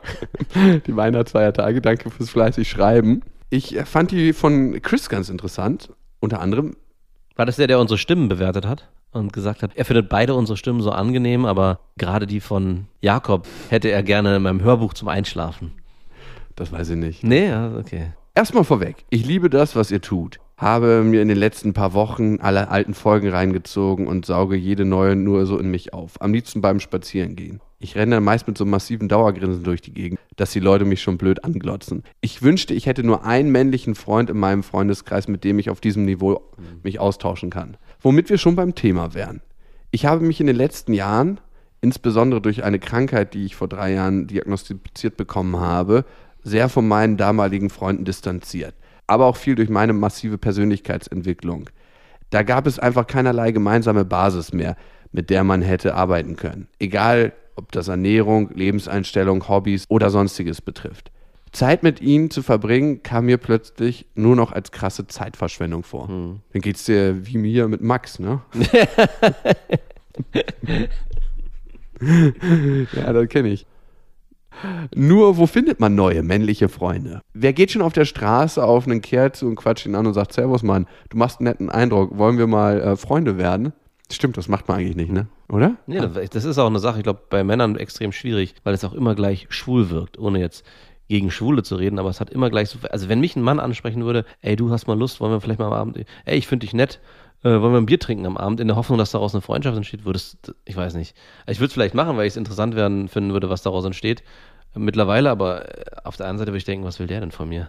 [0.87, 1.80] die Weihnachtsfeiertage.
[1.80, 3.22] Danke fürs fleißig Schreiben.
[3.54, 5.92] Ich fand die von Chris ganz interessant.
[6.18, 6.74] Unter anderem,
[7.36, 10.56] War das der, der unsere Stimmen bewertet hat und gesagt hat, er findet beide unsere
[10.56, 15.06] Stimmen so angenehm, aber gerade die von Jakob hätte er gerne in meinem Hörbuch zum
[15.06, 15.70] Einschlafen.
[16.56, 17.22] das weiß ich nicht.
[17.22, 18.14] Nee, ja, okay.
[18.34, 20.40] Erstmal vorweg, ich liebe das, was ihr tut.
[20.56, 25.14] Habe mir in den letzten paar Wochen alle alten Folgen reingezogen und sauge jede neue
[25.14, 26.20] nur so in mich auf.
[26.20, 27.60] Am liebsten beim Spazierengehen.
[27.78, 30.84] Ich renne dann meist mit so einem massiven Dauergrinsen durch die Gegend, dass die Leute
[30.84, 32.02] mich schon blöd anglotzen.
[32.20, 35.80] Ich wünschte, ich hätte nur einen männlichen Freund in meinem Freundeskreis, mit dem ich auf
[35.80, 36.40] diesem Niveau
[36.82, 37.76] mich austauschen kann.
[38.00, 39.42] Womit wir schon beim Thema wären.
[39.90, 41.40] Ich habe mich in den letzten Jahren,
[41.80, 46.04] insbesondere durch eine Krankheit, die ich vor drei Jahren diagnostiziert bekommen habe,
[46.42, 48.74] sehr von meinen damaligen Freunden distanziert.
[49.06, 51.68] Aber auch viel durch meine massive Persönlichkeitsentwicklung.
[52.30, 54.76] Da gab es einfach keinerlei gemeinsame Basis mehr,
[55.12, 56.68] mit der man hätte arbeiten können.
[56.78, 61.10] Egal, ob das Ernährung, Lebenseinstellung, Hobbys oder sonstiges betrifft.
[61.52, 66.08] Zeit mit ihnen zu verbringen, kam mir plötzlich nur noch als krasse Zeitverschwendung vor.
[66.08, 68.42] Dann geht's dir wie mir mit Max, ne?
[72.00, 73.66] ja, das kenne ich.
[74.94, 77.20] Nur, wo findet man neue männliche Freunde?
[77.32, 80.14] Wer geht schon auf der Straße auf einen Kerl zu und quatscht ihn an und
[80.14, 83.72] sagt, Servus Mann, du machst einen netten Eindruck, wollen wir mal äh, Freunde werden?
[84.10, 85.26] Stimmt, das macht man eigentlich nicht, ne?
[85.48, 85.76] Oder?
[85.87, 88.85] Nee, das- das ist auch eine Sache, ich glaube, bei Männern extrem schwierig, weil es
[88.85, 90.64] auch immer gleich schwul wirkt, ohne jetzt
[91.09, 93.61] gegen Schwule zu reden, aber es hat immer gleich so, also wenn mich ein Mann
[93.61, 96.46] ansprechen würde, ey, du hast mal Lust, wollen wir vielleicht mal am Abend, ey, ich
[96.46, 96.98] finde dich nett,
[97.42, 99.76] äh, wollen wir ein Bier trinken am Abend, in der Hoffnung, dass daraus eine Freundschaft
[99.76, 101.14] entsteht, würdest, ich weiß nicht.
[101.46, 104.22] Ich würde es vielleicht machen, weil ich es interessant werden finden würde, was daraus entsteht.
[104.74, 107.48] Mittlerweile, aber äh, auf der anderen Seite würde ich denken, was will der denn von
[107.50, 107.68] mir?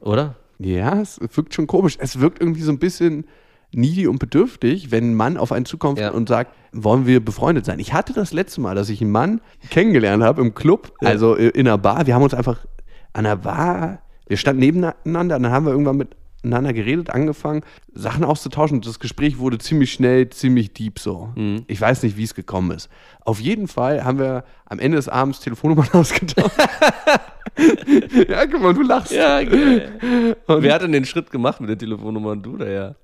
[0.00, 0.36] Oder?
[0.60, 1.96] Ja, es wirkt schon komisch.
[1.98, 3.26] Es wirkt irgendwie so ein bisschen
[3.72, 6.10] needy und bedürftig, wenn ein Mann auf einen zukommt Ja.
[6.10, 7.78] und sagt, wollen wir befreundet sein?
[7.78, 11.48] Ich hatte das letzte Mal, dass ich einen Mann kennengelernt habe im Club, also äh,
[11.48, 12.06] in einer Bar.
[12.06, 12.64] Wir haben uns einfach
[13.12, 18.24] an der Bar, wir standen nebeneinander und dann haben wir irgendwann miteinander geredet, angefangen, Sachen
[18.24, 18.80] auszutauschen.
[18.80, 21.30] Das Gespräch wurde ziemlich schnell, ziemlich deep so.
[21.66, 22.88] Ich weiß nicht, wie es gekommen ist.
[23.24, 26.56] Auf jeden Fall haben wir am Ende des Abends Telefonnummern ausgetauscht.
[28.28, 29.12] ja, guck mal, du lachst.
[29.12, 30.36] Ja, geil.
[30.46, 32.42] Wer hat denn den Schritt gemacht mit den Telefonnummern?
[32.42, 32.94] Du oder ja?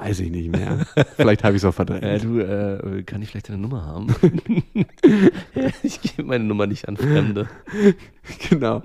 [0.00, 0.86] Weiß ich nicht mehr.
[1.16, 2.04] Vielleicht habe ich es auch verdrängt.
[2.04, 4.14] Äh, du, äh, kann ich vielleicht deine Nummer haben?
[5.82, 7.48] ich gebe meine Nummer nicht an Fremde.
[8.50, 8.82] Genau.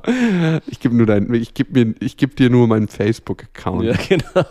[0.67, 3.83] Ich gebe nur dein, ich gebe mir, ich gebe dir nur meinen Facebook-Account.
[3.83, 4.45] Ja, genau.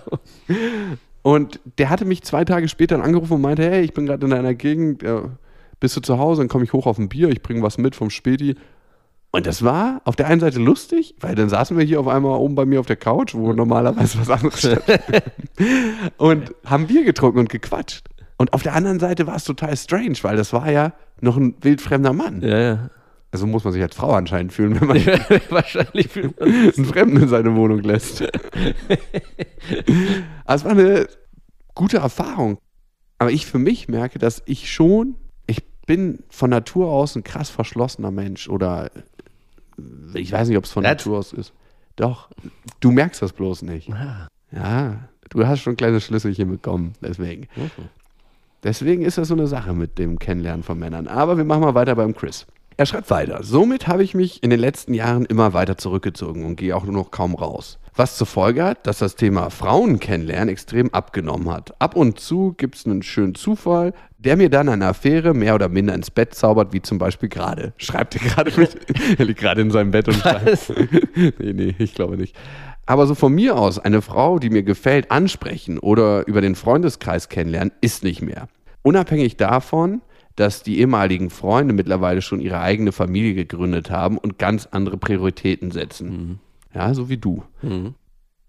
[1.23, 4.31] Und der hatte mich zwei Tage später angerufen und meinte, hey, ich bin gerade in
[4.31, 5.31] deiner Gegend, ja,
[5.81, 6.43] bist du zu Hause?
[6.43, 8.55] Dann komme ich hoch auf ein Bier, ich bringe was mit vom Späti.
[9.35, 12.39] Und das war auf der einen Seite lustig, weil dann saßen wir hier auf einmal
[12.39, 15.25] oben bei mir auf der Couch, wo normalerweise was anderes stattfindet,
[16.19, 18.05] und haben Bier getrunken und gequatscht.
[18.37, 20.93] Und auf der anderen Seite war es total strange, weil das war ja
[21.23, 22.43] noch ein wildfremder Mann.
[22.43, 22.91] Ja, ja.
[23.31, 24.97] Also muss man sich als Frau anscheinend fühlen, wenn man
[25.49, 28.21] Wahrscheinlich fühlt man einen Fremden in seine Wohnung lässt.
[30.45, 31.07] also es war eine
[31.75, 32.59] gute Erfahrung.
[33.19, 35.15] Aber ich für mich merke, dass ich schon,
[35.47, 38.91] ich bin von Natur aus ein krass verschlossener Mensch oder
[40.15, 40.83] ich weiß nicht, ob es von?
[40.83, 41.53] Natur aus ist.
[41.97, 42.29] Doch,
[42.81, 43.89] du merkst das bloß nicht.
[44.51, 47.49] Ja, du hast schon kleine Schlüsselchen bekommen, deswegen.
[48.63, 51.09] Deswegen ist das so eine Sache mit dem Kennenlernen von Männern.
[51.09, 52.47] Aber wir machen mal weiter beim Chris.
[52.77, 53.43] Er schreibt weiter.
[53.43, 56.95] Somit habe ich mich in den letzten Jahren immer weiter zurückgezogen und gehe auch nur
[56.95, 57.79] noch kaum raus.
[57.95, 61.79] Was zur Folge hat, dass das Thema Frauen kennenlernen extrem abgenommen hat.
[61.81, 63.93] Ab und zu gibt es einen schönen Zufall,
[64.25, 67.73] der mir dann eine Affäre mehr oder minder ins Bett zaubert, wie zum Beispiel gerade.
[67.77, 68.77] Schreibt er gerade mit.
[69.19, 70.73] er liegt gerade in seinem Bett und schreibt.
[71.17, 72.37] nee, nee, ich glaube nicht.
[72.87, 77.29] Aber so von mir aus, eine Frau, die mir gefällt, ansprechen oder über den Freundeskreis
[77.29, 78.49] kennenlernen, ist nicht mehr.
[78.83, 80.03] Unabhängig davon,
[80.37, 85.71] dass die ehemaligen Freunde mittlerweile schon ihre eigene Familie gegründet haben und ganz andere Prioritäten
[85.71, 86.41] setzen.
[86.75, 87.45] Ja, so wie du.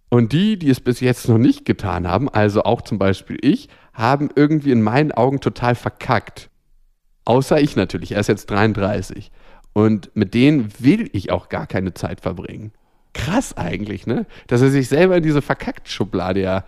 [0.10, 3.68] Und die, die es bis jetzt noch nicht getan haben, also auch zum Beispiel ich,
[3.94, 6.50] haben irgendwie in meinen Augen total verkackt.
[7.26, 9.32] Außer ich natürlich, er ist jetzt 33.
[9.74, 12.74] Und mit denen will ich auch gar keine Zeit verbringen.
[13.14, 14.26] Krass eigentlich, ne?
[14.48, 16.64] Dass er sich selber in diese Verkackt-Schublade ja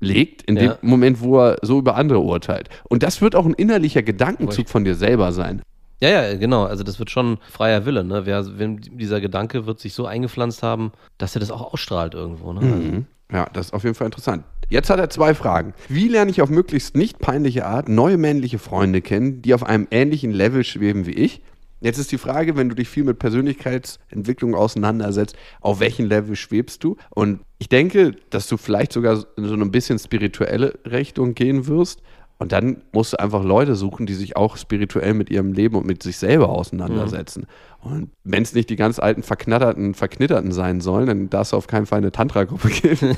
[0.00, 0.74] legt, in Ja.
[0.74, 2.68] dem Moment, wo er so über andere urteilt.
[2.88, 5.62] Und das wird auch ein innerlicher Gedankenzug von dir selber sein.
[6.00, 6.64] Ja, ja, genau.
[6.64, 8.04] Also das wird schon freier Wille.
[8.04, 8.24] Ne?
[8.24, 12.52] Wer, wenn dieser Gedanke wird sich so eingepflanzt haben, dass er das auch ausstrahlt irgendwo.
[12.52, 12.60] Ne?
[12.60, 13.06] Mhm.
[13.32, 14.44] Ja, das ist auf jeden Fall interessant.
[14.70, 15.72] Jetzt hat er zwei Fragen.
[15.88, 19.86] Wie lerne ich auf möglichst nicht peinliche Art neue männliche Freunde kennen, die auf einem
[19.90, 21.42] ähnlichen Level schweben wie ich?
[21.80, 26.82] Jetzt ist die Frage, wenn du dich viel mit Persönlichkeitsentwicklung auseinandersetzt, auf welchem Level schwebst
[26.82, 26.96] du?
[27.10, 32.02] Und ich denke, dass du vielleicht sogar in so eine bisschen spirituelle Richtung gehen wirst.
[32.40, 35.86] Und dann musst du einfach Leute suchen, die sich auch spirituell mit ihrem Leben und
[35.86, 37.46] mit sich selber auseinandersetzen.
[37.80, 41.66] Und wenn es nicht die ganz alten, verknatterten, verknitterten sein sollen, dann darfst du auf
[41.66, 43.16] keinen Fall in eine Tantra-Gruppe gehen.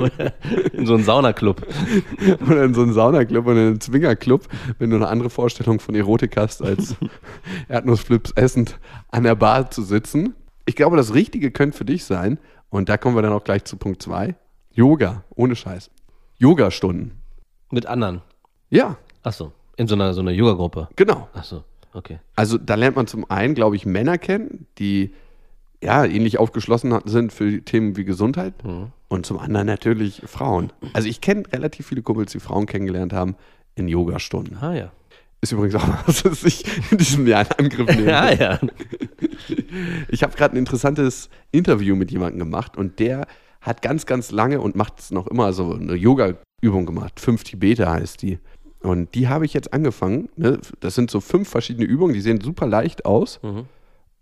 [0.72, 1.66] In so einen Saunaclub.
[2.48, 5.94] oder in so einen Saunaclub oder in einen Zwingerclub, wenn du eine andere Vorstellung von
[5.94, 6.96] Erotik hast, als
[7.68, 8.78] Erdnussflips essend
[9.10, 10.34] an der Bar zu sitzen.
[10.64, 12.38] Ich glaube, das Richtige könnte für dich sein,
[12.70, 14.36] und da kommen wir dann auch gleich zu Punkt 2,
[14.72, 15.90] Yoga, ohne Scheiß.
[16.38, 17.19] Yoga-Stunden.
[17.70, 18.22] Mit anderen.
[18.70, 19.52] Ja, Achso.
[19.76, 20.88] In so einer, so einer Yoga-Gruppe.
[20.96, 21.28] genau.
[21.34, 21.64] Achso.
[21.92, 22.20] Okay.
[22.36, 25.12] Also da lernt man zum einen, glaube ich, Männer kennen, die
[25.82, 28.54] ja ähnlich aufgeschlossen sind für Themen wie Gesundheit
[29.08, 30.72] und zum anderen natürlich Frauen.
[30.92, 33.34] Also ich kenne relativ viele Kumpels, die Frauen kennengelernt haben
[33.74, 34.58] in Yoga-Stunden.
[34.60, 34.92] Ah ja.
[35.40, 38.10] Ist übrigens auch was, was ich in diesem Jahr in Angriff nehme.
[38.10, 38.60] Ja, ja.
[40.08, 43.26] Ich habe gerade ein interessantes Interview mit jemandem gemacht und der
[43.60, 45.94] hat ganz, ganz lange und macht es noch immer so eine
[46.60, 47.20] Yoga-Übung gemacht.
[47.20, 48.38] Fünf Tibeter heißt die.
[48.80, 50.30] Und die habe ich jetzt angefangen.
[50.36, 50.58] Ne?
[50.80, 53.40] Das sind so fünf verschiedene Übungen, die sehen super leicht aus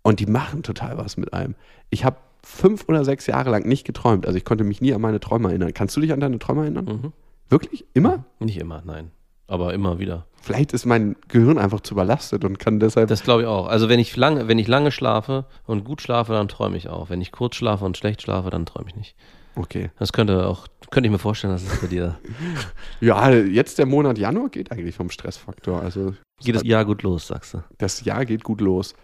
[0.02, 1.54] und die machen total was mit einem.
[1.90, 4.26] Ich habe fünf oder sechs Jahre lang nicht geträumt.
[4.26, 5.72] Also ich konnte mich nie an meine Träume erinnern.
[5.74, 7.12] Kannst du dich an deine Träume erinnern?
[7.48, 7.84] Wirklich?
[7.94, 8.24] Immer?
[8.40, 9.10] Nicht immer, nein.
[9.46, 10.26] Aber immer wieder.
[10.42, 13.08] Vielleicht ist mein Gehirn einfach zu überlastet und kann deshalb.
[13.08, 13.66] Das glaube ich auch.
[13.66, 17.10] Also wenn ich lange, wenn ich lange schlafe und gut schlafe, dann träume ich auch.
[17.10, 19.16] Wenn ich kurz schlafe und schlecht schlafe, dann träume ich nicht.
[19.58, 19.90] Okay.
[19.98, 22.18] Das könnte auch, könnte ich mir vorstellen, dass es bei dir
[23.00, 25.82] Ja, jetzt der Monat Januar geht eigentlich vom Stressfaktor.
[25.82, 27.64] Also geht das Jahr gut los, sagst du.
[27.78, 28.94] das Jahr geht gut los.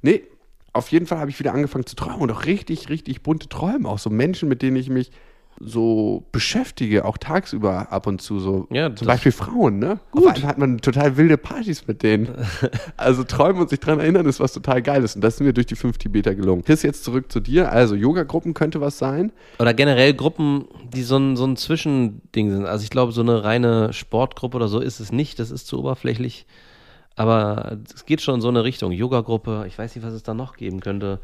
[0.00, 0.24] Nee,
[0.72, 3.88] auf jeden Fall habe ich wieder angefangen zu träumen und auch richtig, richtig bunte Träume.
[3.88, 5.12] Auch so Menschen, mit denen ich mich
[5.60, 8.40] so beschäftige, auch tagsüber ab und zu.
[8.40, 10.00] So Ja, zum Beispiel Frauen, ne?
[10.12, 12.28] Auf einmal hat man total wilde Partys mit denen.
[12.96, 15.14] also träumen und sich dran erinnern ist was total Geiles.
[15.14, 16.64] Und das ist mir durch die fünf Tibeter gelungen.
[16.64, 17.70] Chris, jetzt zurück zu dir.
[17.70, 19.32] Also Yoga-Gruppen könnte was sein.
[19.58, 22.66] Oder generell Gruppen, die so ein, so ein Zwischending sind.
[22.66, 25.38] Also ich glaube, so eine reine Sportgruppe oder so ist es nicht.
[25.38, 26.46] Das ist zu oberflächlich.
[27.14, 28.90] Aber es geht schon in so eine Richtung.
[28.92, 31.20] Yoga-Gruppe, ich weiß nicht, was es da noch geben könnte.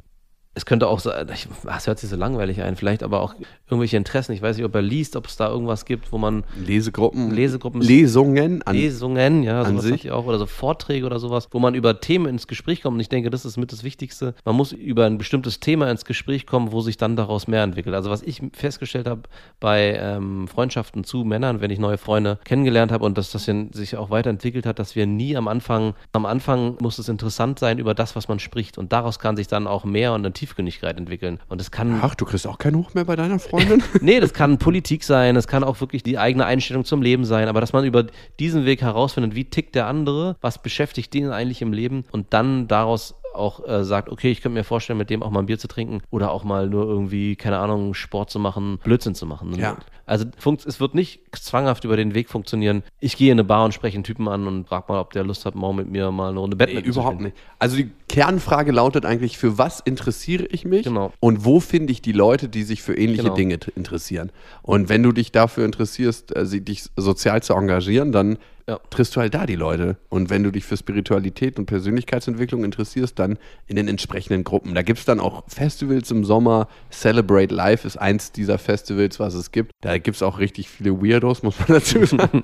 [0.59, 1.29] Es könnte auch sein,
[1.66, 3.35] ach, es hört sich so langweilig ein, vielleicht aber auch
[3.68, 4.33] irgendwelche Interessen.
[4.33, 7.33] Ich weiß nicht, ob er liest, ob es da irgendwas gibt, wo man Lesegruppen.
[7.33, 8.62] Lesegruppen- Lesungen.
[8.62, 10.11] An, Lesungen, ja, an sowas sich?
[10.11, 12.94] auch, oder so Vorträge oder sowas, wo man über Themen ins Gespräch kommt.
[12.94, 14.35] Und ich denke, das ist mit das Wichtigste.
[14.44, 17.94] Man muss über ein bestimmtes Thema ins Gespräch kommen, wo sich dann daraus mehr entwickelt.
[17.94, 19.23] Also was ich festgestellt habe
[19.61, 23.97] bei ähm, Freundschaften zu Männern, wenn ich neue Freunde kennengelernt habe und dass das sich
[23.97, 27.94] auch weiterentwickelt hat, dass wir nie am Anfang, am Anfang muss es interessant sein über
[27.94, 28.77] das, was man spricht.
[28.77, 31.39] Und daraus kann sich dann auch mehr und eine Tiefgründigkeit entwickeln.
[31.49, 33.83] Und es kann Ach, du kriegst auch keinen Hoch mehr bei deiner Freundin?
[34.01, 37.49] Nee, das kann Politik sein, es kann auch wirklich die eigene Einstellung zum Leben sein,
[37.49, 38.07] aber dass man über
[38.39, 42.69] diesen Weg herausfindet, wie tickt der andere, was beschäftigt den eigentlich im Leben und dann
[42.69, 45.59] daraus auch äh, sagt, okay, ich könnte mir vorstellen, mit dem auch mal ein Bier
[45.59, 49.55] zu trinken oder auch mal nur irgendwie, keine Ahnung, Sport zu machen, Blödsinn zu machen.
[49.59, 49.77] Ja.
[50.07, 50.25] Also
[50.67, 52.83] es wird nicht zwanghaft über den Weg funktionieren.
[52.99, 55.23] Ich gehe in eine Bar und spreche einen Typen an und frage mal, ob der
[55.23, 57.37] Lust hat, morgen mit mir mal eine Runde Nee, Badminton zu überhaupt nicht.
[57.59, 60.85] Also die Kernfrage lautet eigentlich, für was interessiere ich mich?
[60.85, 61.12] Genau.
[61.21, 63.35] Und wo finde ich die Leute, die sich für ähnliche Genau.
[63.35, 64.33] Dinge interessieren?
[64.62, 68.78] Und wenn du dich dafür interessierst, äh, dich sozial zu engagieren, dann Ja.
[68.90, 69.96] triffst du halt da die Leute.
[70.11, 74.74] Und wenn du dich für Spiritualität und Persönlichkeitsentwicklung interessierst, dann in den entsprechenden Gruppen.
[74.74, 76.68] Da gibt es dann auch Festivals im Sommer.
[76.90, 79.72] Celebrate Life ist eins dieser Festivals, was es gibt.
[79.81, 82.42] Da gibt es auch richtig viele Weirdos, muss man dazu sagen.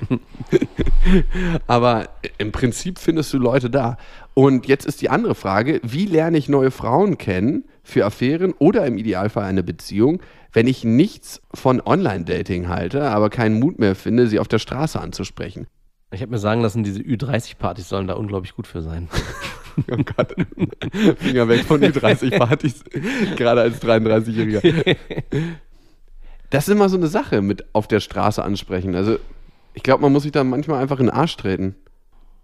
[1.66, 2.08] Aber
[2.38, 3.98] im Prinzip findest du Leute da.
[4.32, 8.86] Und jetzt ist die andere Frage, wie lerne ich neue Frauen kennen für Affären oder
[8.86, 10.22] im Idealfall eine Beziehung,
[10.54, 14.98] wenn ich nichts von Online-Dating halte, aber keinen Mut mehr finde, sie auf der Straße
[14.98, 15.66] anzusprechen?
[16.14, 19.08] Ich habe mir sagen lassen, diese Ü30-Partys sollen da unglaublich gut für sein.
[19.90, 20.32] Oh Gott.
[21.18, 22.84] Finger weg von den 30 Partys,
[23.34, 24.96] gerade als 33-Jähriger.
[26.50, 28.94] Das ist immer so eine Sache mit auf der Straße ansprechen.
[28.94, 29.18] Also
[29.72, 31.74] ich glaube, man muss sich da manchmal einfach in den Arsch treten.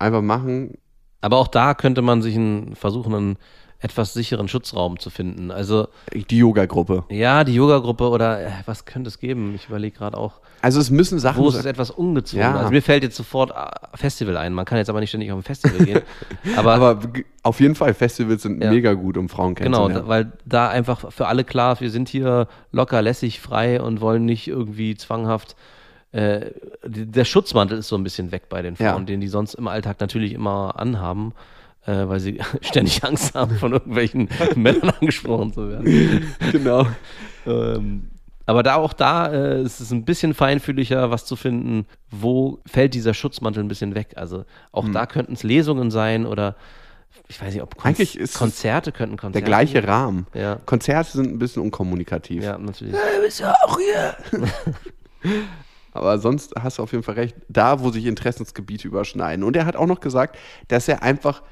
[0.01, 0.79] Einfach machen.
[1.21, 3.37] Aber auch da könnte man sich einen, versuchen, einen
[3.81, 5.51] etwas sicheren Schutzraum zu finden.
[5.51, 5.89] Also
[6.29, 7.05] Die Yoga-Gruppe.
[7.09, 9.55] ja, die Yoga-Gruppe oder äh, was könnte es geben?
[9.55, 12.43] Ich überlege gerade auch, Also es müssen Sachen wo ist es etwas ungezwungen?
[12.43, 12.57] Ja.
[12.57, 14.53] Also mir fällt jetzt sofort äh, Festival ein.
[14.53, 16.01] Man kann jetzt aber nicht ständig auf ein Festival gehen.
[16.57, 17.01] Aber, Aber
[17.43, 18.71] auf jeden Fall, Festivals sind Ja.
[18.71, 20.03] mega gut, um Frauen genau, kennenzulernen.
[20.05, 24.01] da, weil da einfach für alle klar ist, wir sind hier locker, lässig, frei und
[24.03, 25.57] wollen nicht irgendwie zwanghaft
[26.13, 26.51] äh,
[26.85, 28.93] der Schutzmantel ist so ein bisschen weg bei den Ja.
[28.93, 31.33] Frauen, den die sonst im Alltag natürlich immer anhaben,
[31.87, 36.35] äh, weil sie ständig Angst haben, von irgendwelchen Männern angesprochen zu werden.
[36.53, 36.87] genau.
[37.47, 38.11] Ähm,
[38.47, 42.95] aber da auch da äh, ist es ein bisschen feinfühliger, was zu finden, wo fällt
[42.95, 44.15] dieser Schutzmantel ein bisschen weg.
[44.17, 46.57] Also auch da könnten es Lesungen sein oder
[47.29, 47.95] ich weiß nicht, ob Hm.
[48.21, 49.85] Es Konzerte könnten Der Konzerte gleiche sein.
[49.85, 50.27] Rahmen.
[50.35, 50.57] Ja.
[50.67, 52.43] Konzerte sind ein bisschen unkommunikativ.
[52.43, 52.93] Ja, natürlich.
[52.93, 54.17] Du bist ja auch hier.
[55.93, 59.45] Aber sonst hast du auf jeden Fall recht, da, wo sich Interessensgebiete überschneiden.
[59.45, 60.37] Und er hat auch noch gesagt,
[60.69, 61.43] dass er einfach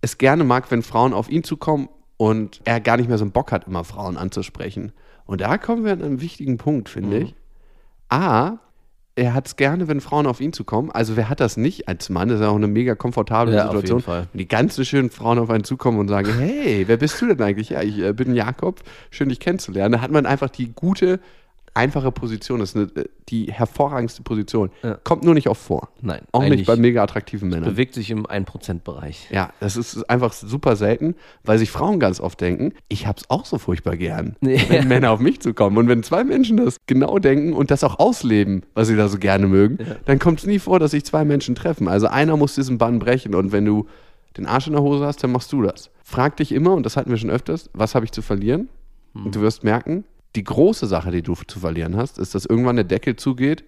[0.00, 3.32] es gerne mag, wenn Frauen auf ihn zukommen und er gar nicht mehr so einen
[3.32, 4.92] Bock hat, immer Frauen anzusprechen.
[5.24, 7.22] Und da kommen wir an einen wichtigen Punkt, finde Mhm.
[7.24, 7.34] ich.
[8.08, 8.58] A,
[9.14, 10.90] er hat es gerne, wenn Frauen auf ihn zukommen.
[10.92, 12.28] Also wer hat das nicht als Mann?
[12.28, 13.98] Das ist ja auch eine mega komfortable Ja, auf Situation.
[13.98, 14.28] jeden Fall.
[14.32, 17.42] Wenn die ganzen schönen Frauen auf einen zukommen und sagen, hey, wer bist du denn
[17.42, 17.70] eigentlich?
[17.70, 18.80] Ja, ich äh, bin Jakob,
[19.10, 19.92] schön dich kennenzulernen.
[19.92, 21.18] Da hat man einfach die gute,
[21.78, 22.60] einfache Position.
[22.60, 24.70] Ist eine, äh, die hervorragendste Position.
[24.82, 24.94] Ja.
[25.04, 25.88] Kommt nur nicht oft vor.
[26.00, 27.70] Nein, Auch nicht bei mega attraktiven Männern.
[27.70, 29.28] bewegt sich im 1%-Bereich.
[29.30, 31.14] Ja, das ist einfach super selten,
[31.44, 34.58] weil sich Frauen ganz oft denken, ich hab's auch so furchtbar gern, Ja.
[34.68, 35.76] wenn Männer auf mich zukommen.
[35.78, 39.18] Und wenn zwei Menschen das genau denken und das auch ausleben, was sie da so
[39.18, 41.88] gerne mögen, dann kommt es nie vor, dass sich zwei Menschen treffen.
[41.88, 43.86] Also einer muss diesen Bann brechen und wenn du
[44.36, 45.90] den Arsch in der Hose hast, dann machst du das.
[46.04, 48.68] Frag dich immer, und das hatten wir schon öfters, was habe ich zu verlieren?
[49.14, 50.04] Und du wirst merken,
[50.36, 53.64] die große Sache, die du zu verlieren hast, ist, dass irgendwann der Deckel zugeht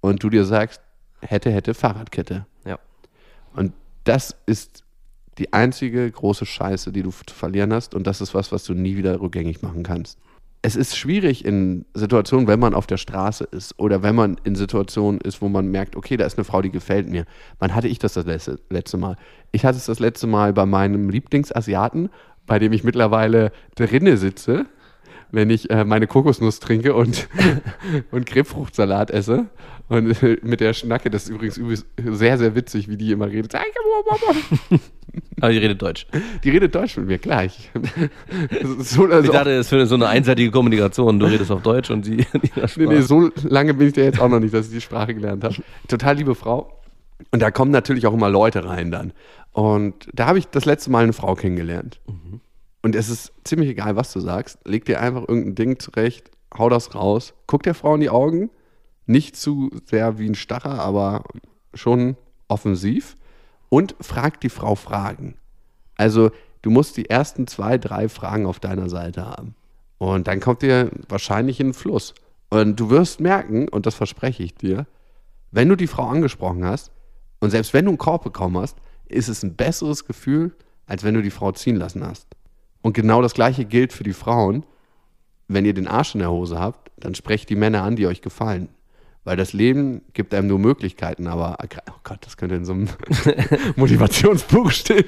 [0.00, 0.80] und du dir sagst,
[1.20, 2.46] hätte, hätte, Fahrradkette.
[2.64, 2.78] Ja.
[3.54, 3.72] Und
[4.04, 4.84] das ist
[5.38, 7.94] die einzige große Scheiße, die du zu verlieren hast.
[7.94, 10.18] Und das ist was, was du nie wieder rückgängig machen kannst.
[10.62, 14.56] Es ist schwierig in Situationen, wenn man auf der Straße ist oder wenn man in
[14.56, 17.24] Situationen ist, wo man merkt, okay, da ist eine Frau, die gefällt mir.
[17.58, 19.16] Wann hatte ich das das letzte, letzte Mal?
[19.52, 22.08] Ich hatte es das letzte Mal bei meinem Lieblingsasiaten,
[22.46, 24.66] bei dem ich mittlerweile drinne sitze,
[25.30, 27.28] wenn ich äh, meine Kokosnuss trinke und,
[28.10, 29.46] und Grapefruchtsalat esse.
[29.88, 33.26] Und äh, mit der Schnacke, das ist übrigens übelst sehr, sehr witzig, wie die immer
[33.26, 33.54] redet.
[35.40, 36.06] Aber die redet Deutsch.
[36.44, 37.44] Die redet Deutsch mit mir, klar.
[37.44, 37.70] Ich,
[38.78, 41.18] so, also Ich dachte, es ist für so eine einseitige Kommunikation.
[41.18, 42.26] Du redest auf Deutsch und sie
[42.76, 45.14] Nee, nee, so lange bin ich ja jetzt auch noch nicht, dass ich die Sprache
[45.14, 45.54] gelernt habe.
[45.88, 46.80] Total liebe Frau.
[47.30, 49.12] Und da kommen natürlich auch immer Leute rein dann.
[49.52, 52.00] Und da habe ich das letzte Mal eine Frau kennengelernt.
[52.86, 54.60] Und es ist ziemlich egal, was du sagst.
[54.64, 58.48] Leg dir einfach irgendein Ding zurecht, hau das raus, guck der Frau in die Augen.
[59.06, 61.24] Nicht zu sehr wie ein Stacher, aber
[61.74, 63.16] schon offensiv.
[63.70, 65.34] Und frag die Frau Fragen.
[65.96, 66.30] Also
[66.62, 69.56] du musst die ersten zwei, drei Fragen auf deiner Seite haben.
[69.98, 72.14] Und dann kommt dir wahrscheinlich in den Fluss.
[72.50, 74.86] Und du wirst merken, und das verspreche ich dir,
[75.50, 76.92] wenn du die Frau angesprochen hast
[77.40, 80.54] und selbst wenn du einen Korb bekommen hast, ist es ein besseres Gefühl,
[80.86, 82.35] als wenn du die Frau ziehen lassen hast.
[82.86, 84.64] Und genau das gleiche gilt für die Frauen.
[85.48, 88.22] Wenn ihr den Arsch in der Hose habt, dann sprecht die Männer an, die euch
[88.22, 88.68] gefallen.
[89.24, 92.88] Weil das Leben gibt einem nur Möglichkeiten, aber, oh Gott, das könnte in so einem
[93.76, 95.06] Motivationsbuch stehen.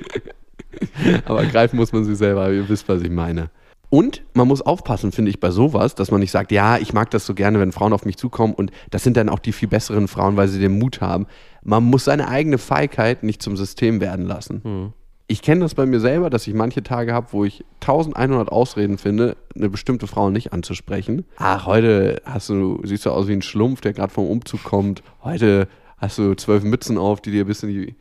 [1.24, 3.48] aber ergreifen muss man sie selber, ihr wisst, was ich meine.
[3.90, 7.12] Und man muss aufpassen, finde ich, bei sowas, dass man nicht sagt, ja, ich mag
[7.12, 9.68] das so gerne, wenn Frauen auf mich zukommen und das sind dann auch die viel
[9.68, 11.28] besseren Frauen, weil sie den Mut haben.
[11.62, 14.62] Man muss seine eigene Feigheit nicht zum System werden lassen.
[14.64, 14.92] Mhm.
[15.28, 18.98] Ich kenne das bei mir selber, dass ich manche Tage habe, wo ich 1100 Ausreden
[18.98, 21.26] finde, eine bestimmte Frau nicht anzusprechen.
[21.36, 25.02] Ach, heute hast du, siehst du aus wie ein Schlumpf, der gerade vom Umzug kommt.
[25.22, 27.94] Heute hast du zwölf Mützen auf, die dir bis in die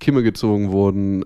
[0.00, 1.24] Kimme gezogen wurden.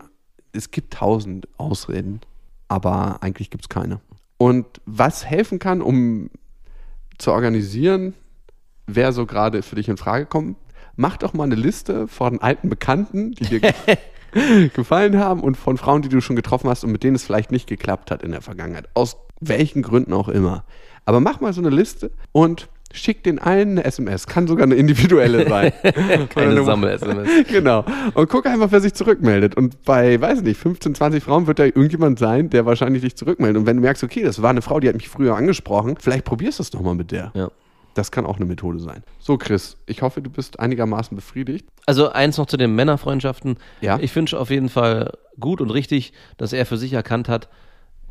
[0.53, 2.21] Es gibt tausend Ausreden
[2.69, 4.01] aber eigentlich gibt es keine.
[4.39, 6.31] Und was helfen kann, um
[7.19, 8.15] zu organisieren,
[8.87, 10.57] wer so gerade für dich in Frage kommt,
[10.95, 13.61] mach doch mal eine Liste von alten Bekannten, die dir
[14.75, 17.51] gefallen haben und von Frauen, die du schon getroffen hast und mit denen es vielleicht
[17.51, 18.89] nicht geklappt hat in der Vergangenheit.
[18.95, 20.65] Aus welchen Gründen auch immer.
[21.05, 24.27] Aber mach mal so eine Liste und schick den allen eine SMS.
[24.27, 25.73] Kann sogar eine individuelle sein.
[26.31, 27.29] Keine Sammel-SMS.
[27.49, 27.85] Genau.
[28.15, 29.57] Und guck einfach, wer sich zurückmeldet.
[29.57, 33.59] Und bei, weiß nicht, 15, 20 Frauen wird da irgendjemand sein, der wahrscheinlich dich zurückmeldet.
[33.61, 36.25] Und wenn du merkst, okay, das war eine Frau, die hat mich früher angesprochen, vielleicht
[36.25, 37.33] probierst du es doch mal mit der.
[37.35, 37.51] Ja.
[37.97, 39.03] Das kann auch eine Methode sein.
[39.19, 41.67] So, Chris, ich hoffe, du bist einigermaßen befriedigt.
[41.87, 43.57] Also eins noch zu den Männerfreundschaften.
[43.81, 43.99] Ja.
[43.99, 47.49] Ich finde auf jeden Fall gut und richtig, dass er für sich erkannt hat,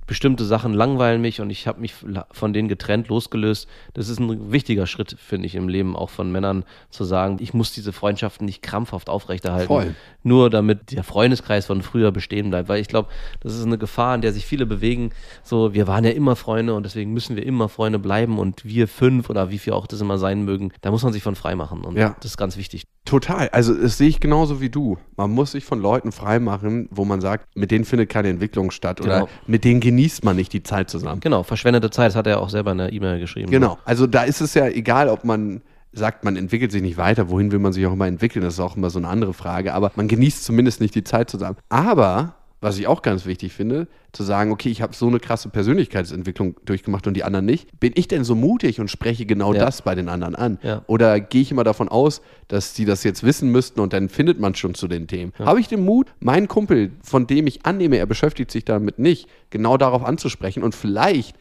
[0.07, 1.93] bestimmte Sachen langweilen mich und ich habe mich
[2.31, 3.67] von denen getrennt, losgelöst.
[3.93, 7.53] Das ist ein wichtiger Schritt, finde ich, im Leben auch von Männern zu sagen, ich
[7.53, 9.95] muss diese Freundschaften nicht krampfhaft aufrechterhalten, Voll.
[10.23, 12.69] nur damit der Freundeskreis von früher bestehen bleibt.
[12.69, 15.11] Weil ich glaube, das ist eine Gefahr, in der sich viele bewegen.
[15.43, 18.87] So, wir waren ja immer Freunde und deswegen müssen wir immer Freunde bleiben und wir
[18.87, 21.55] fünf oder wie viel auch das immer sein mögen, da muss man sich von frei
[21.55, 22.15] machen und Ja.
[22.19, 22.85] das ist ganz wichtig.
[23.05, 23.49] Total.
[23.49, 24.97] Also, das sehe ich genauso wie du.
[25.15, 28.99] Man muss sich von Leuten freimachen, wo man sagt, mit denen findet keine Entwicklung statt
[28.99, 29.29] oder Genau.
[29.45, 31.19] mit denen genießt man nicht die Zeit zusammen.
[31.19, 33.51] Genau, verschwendete Zeit, das hat er auch selber in der E-Mail geschrieben.
[33.51, 33.77] Genau.
[33.85, 35.61] Also da ist es ja egal, ob man
[35.93, 38.59] sagt, man entwickelt sich nicht weiter, wohin will man sich auch immer entwickeln, das ist
[38.59, 41.57] auch immer so eine andere Frage, aber man genießt zumindest nicht die Zeit zusammen.
[41.69, 42.33] Aber,
[42.65, 46.55] was ich auch ganz wichtig finde, zu sagen, okay, ich habe so eine krasse Persönlichkeitsentwicklung
[46.65, 49.63] durchgemacht und die anderen nicht, bin ich denn so mutig und spreche genau Ja.
[49.65, 50.57] das bei den anderen an?
[50.63, 50.81] Ja.
[50.87, 54.39] Oder gehe ich immer davon aus, dass die das jetzt wissen müssten und dann findet
[54.39, 55.31] man schon zu den Themen?
[55.39, 59.29] Habe ich den Mut, meinen Kumpel, von dem ich annehme, er beschäftigt sich damit nicht,
[59.51, 61.35] genau darauf anzusprechen und vielleicht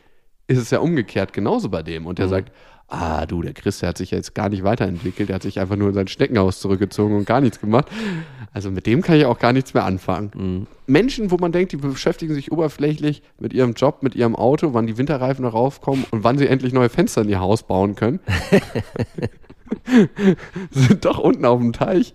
[0.46, 2.06] ist es ja umgekehrt genauso bei dem.
[2.06, 2.52] Und der sagt,
[2.88, 5.76] ah du, der Chris, der hat sich jetzt gar nicht weiterentwickelt, der hat sich einfach
[5.76, 7.86] nur in sein Steckenhaus zurückgezogen und gar nichts gemacht.
[8.52, 10.66] Also mit dem kann ich auch gar nichts mehr anfangen.
[10.86, 14.86] Menschen, wo man denkt, die beschäftigen sich oberflächlich mit ihrem Job, mit ihrem Auto, wann
[14.86, 18.20] die Winterreifen darauf kommen und wann sie endlich neue Fenster in ihr Haus bauen können.
[20.70, 22.14] sind doch unten auf dem Teich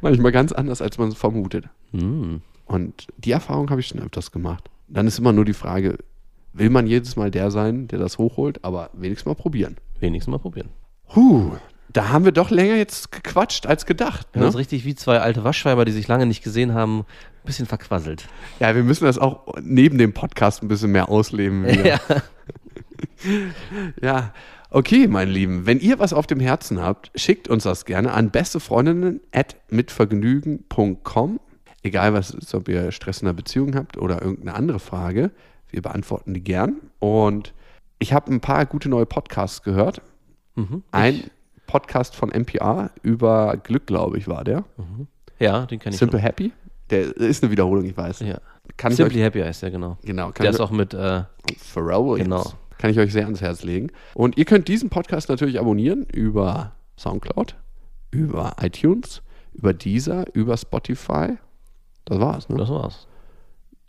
[0.00, 1.66] manchmal ganz anders, als man es vermutet.
[1.92, 2.40] Hm.
[2.64, 4.68] Und die Erfahrung habe ich schon öfters gemacht.
[4.88, 5.98] Dann ist immer nur die Frage,
[6.58, 9.76] will man jedes Mal der sein, der das hochholt, aber wenigstens mal probieren.
[10.00, 10.68] Wenigstens mal probieren.
[11.14, 11.52] Huh,
[11.92, 14.26] da haben wir doch länger jetzt gequatscht als gedacht.
[14.32, 14.48] Das Ne?
[14.48, 18.28] ist richtig wie zwei alte Waschweiber, die sich lange nicht gesehen haben, ein bisschen verquasselt.
[18.60, 21.64] Ja, wir müssen das auch neben dem Podcast ein bisschen mehr ausleben.
[21.84, 21.98] Ja.
[24.00, 24.32] Ja,
[24.70, 25.66] okay, meine Lieben.
[25.66, 31.40] Wenn ihr was auf dem Herzen habt, schickt uns das gerne an bestefreundinnen at mitvergnügen.com.
[31.82, 35.30] Egal was ist, ob ihr Stress in der Beziehung habt oder irgendeine andere Frage.
[35.70, 36.76] Wir beantworten die gern.
[36.98, 37.54] Und
[37.98, 40.02] ich habe ein paar gute neue Podcasts gehört.
[40.54, 40.82] Mhm.
[40.90, 41.30] Ein
[41.66, 44.64] Podcast von NPR über Glück, glaube ich, war der.
[45.38, 45.98] Ja, den kenne ich.
[45.98, 46.52] Simple Happy.
[46.90, 48.20] Der ist eine Wiederholung, ich weiß.
[48.20, 48.38] Ja.
[48.76, 49.98] Kann ich Simply euch, Happy heißt der, genau.
[50.02, 51.22] genau, kann Der ich ist auch mit, äh,
[51.58, 52.24] Pharrell Williams.
[52.24, 52.44] Genau.
[52.78, 53.90] Kann ich euch sehr ans Herz legen.
[54.14, 57.56] Und ihr könnt diesen Podcast natürlich abonnieren über Soundcloud,
[58.10, 59.22] über iTunes,
[59.54, 61.38] über Deezer, über Spotify.
[62.04, 62.56] Das war's, ne?
[62.56, 63.06] das war's.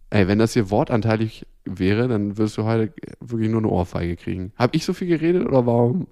[0.09, 4.51] Ey, wenn das hier wortanteilig wäre, dann wirst du heute wirklich nur eine Ohrfeige kriegen.
[4.57, 6.07] Hab ich so viel geredet oder warum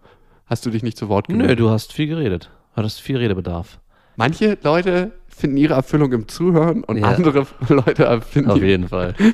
[0.45, 1.59] hast du dich nicht zu Wort Nö, gemeldet?
[1.59, 2.49] du hast viel geredet.
[2.73, 3.79] Hattest viel Redebedarf.
[4.17, 7.07] Manche Leute finden ihre Erfüllung im Zuhören und Ja.
[7.11, 9.13] andere Leute finden Auf jeden Fall.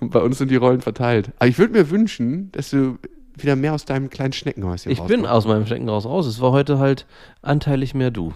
[0.00, 1.30] Und bei uns sind die Rollen verteilt.
[1.38, 2.98] Aber ich würde mir wünschen, dass du
[3.34, 6.26] wieder mehr aus deinem kleinen Schneckenhäuschen Ich bin aus meinem Steckenhaus raus.
[6.26, 7.06] Es war heute halt
[7.40, 8.32] anteilig mehr du.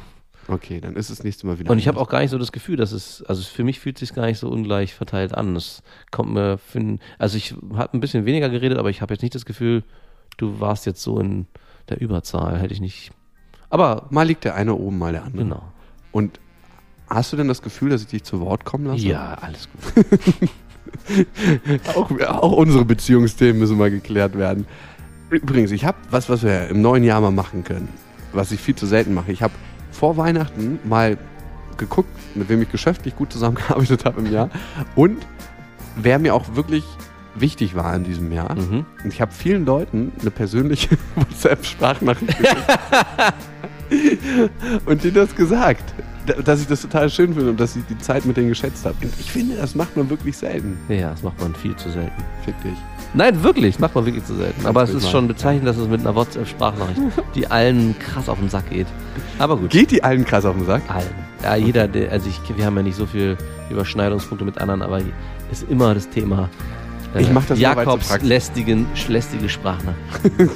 [0.48, 1.70] Okay, dann ist es nächste Mal wieder.
[1.70, 3.96] Und ich habe auch gar nicht so das Gefühl, dass es, also für mich fühlt
[3.96, 5.56] es sich gar nicht so ungleich verteilt an.
[5.56, 9.22] Es kommt mir, für, also ich habe ein bisschen weniger geredet, aber ich habe jetzt
[9.22, 9.82] nicht das Gefühl,
[10.36, 11.46] du warst jetzt so in
[11.88, 12.58] der Überzahl.
[12.58, 13.12] Hätte ich nicht.
[13.70, 15.44] Aber Mal liegt der eine oben, mal der andere.
[15.44, 15.62] genau.
[16.12, 16.38] Und
[17.08, 19.06] Hast du denn das Gefühl, dass ich dich zu Wort kommen lasse?
[19.06, 20.50] Ja, alles gut.
[21.94, 24.66] Auch, auch unsere Beziehungsthemen müssen mal geklärt werden.
[25.28, 27.88] Übrigens, ich habe was, was wir im neuen Jahr mal machen können,
[28.32, 29.32] was ich viel zu selten mache.
[29.32, 29.52] Ich habe
[29.94, 31.16] vor Weihnachten mal
[31.78, 34.50] geguckt, mit wem ich geschäftlich gut zusammengearbeitet habe im Jahr
[34.94, 35.18] und
[35.96, 36.84] wer mir auch wirklich
[37.36, 38.54] wichtig war in diesem Jahr.
[38.54, 38.84] Mhm.
[39.02, 42.66] Und ich habe vielen Leuten eine persönliche WhatsApp-Sprachnachricht geschickt.
[44.86, 45.82] und denen das gesagt,
[46.26, 48.84] da- dass ich das total schön finde und dass ich die Zeit mit denen geschätzt
[48.84, 48.96] habe.
[49.02, 50.78] Und ich finde, das macht man wirklich selten.
[50.88, 52.22] Ja, das macht man viel zu selten.
[52.44, 52.78] Fick dich.
[53.14, 54.66] Nein, wirklich, macht man wirklich zu selten.
[54.66, 55.10] Aber es ist mal.
[55.10, 57.00] schon bezeichnend, dass es mit einer WhatsApp-Sprachnachricht,
[57.34, 58.86] die allen krass auf den Sack geht.
[59.38, 59.70] Aber gut.
[59.70, 60.82] Geht die allen krass auf den Sack?
[60.88, 61.06] allen.
[61.42, 63.36] Ja, jeder, der, also ich, wir haben ja nicht so viel
[63.70, 65.00] Überschneidungspunkte mit anderen, aber
[65.52, 66.48] ist immer das Thema.
[67.14, 69.96] äh, Ich mach das nur, Jakobs praktisch- lästigen, lästige Sprachnachricht.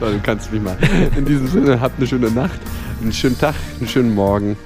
[0.00, 0.74] So, du kannst mich mal.
[1.18, 2.58] In diesem Sinne, habt eine schöne Nacht,
[3.02, 4.56] einen schönen Tag, einen schönen Morgen.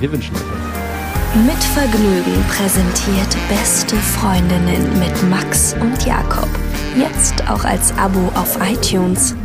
[0.00, 0.87] Wir wünschen euch was.
[1.34, 6.48] Mit Vergnügen präsentiert Beste Freundinnen mit Max und Jakob.
[6.96, 9.36] Jetzt auch als Abo auf iTunes.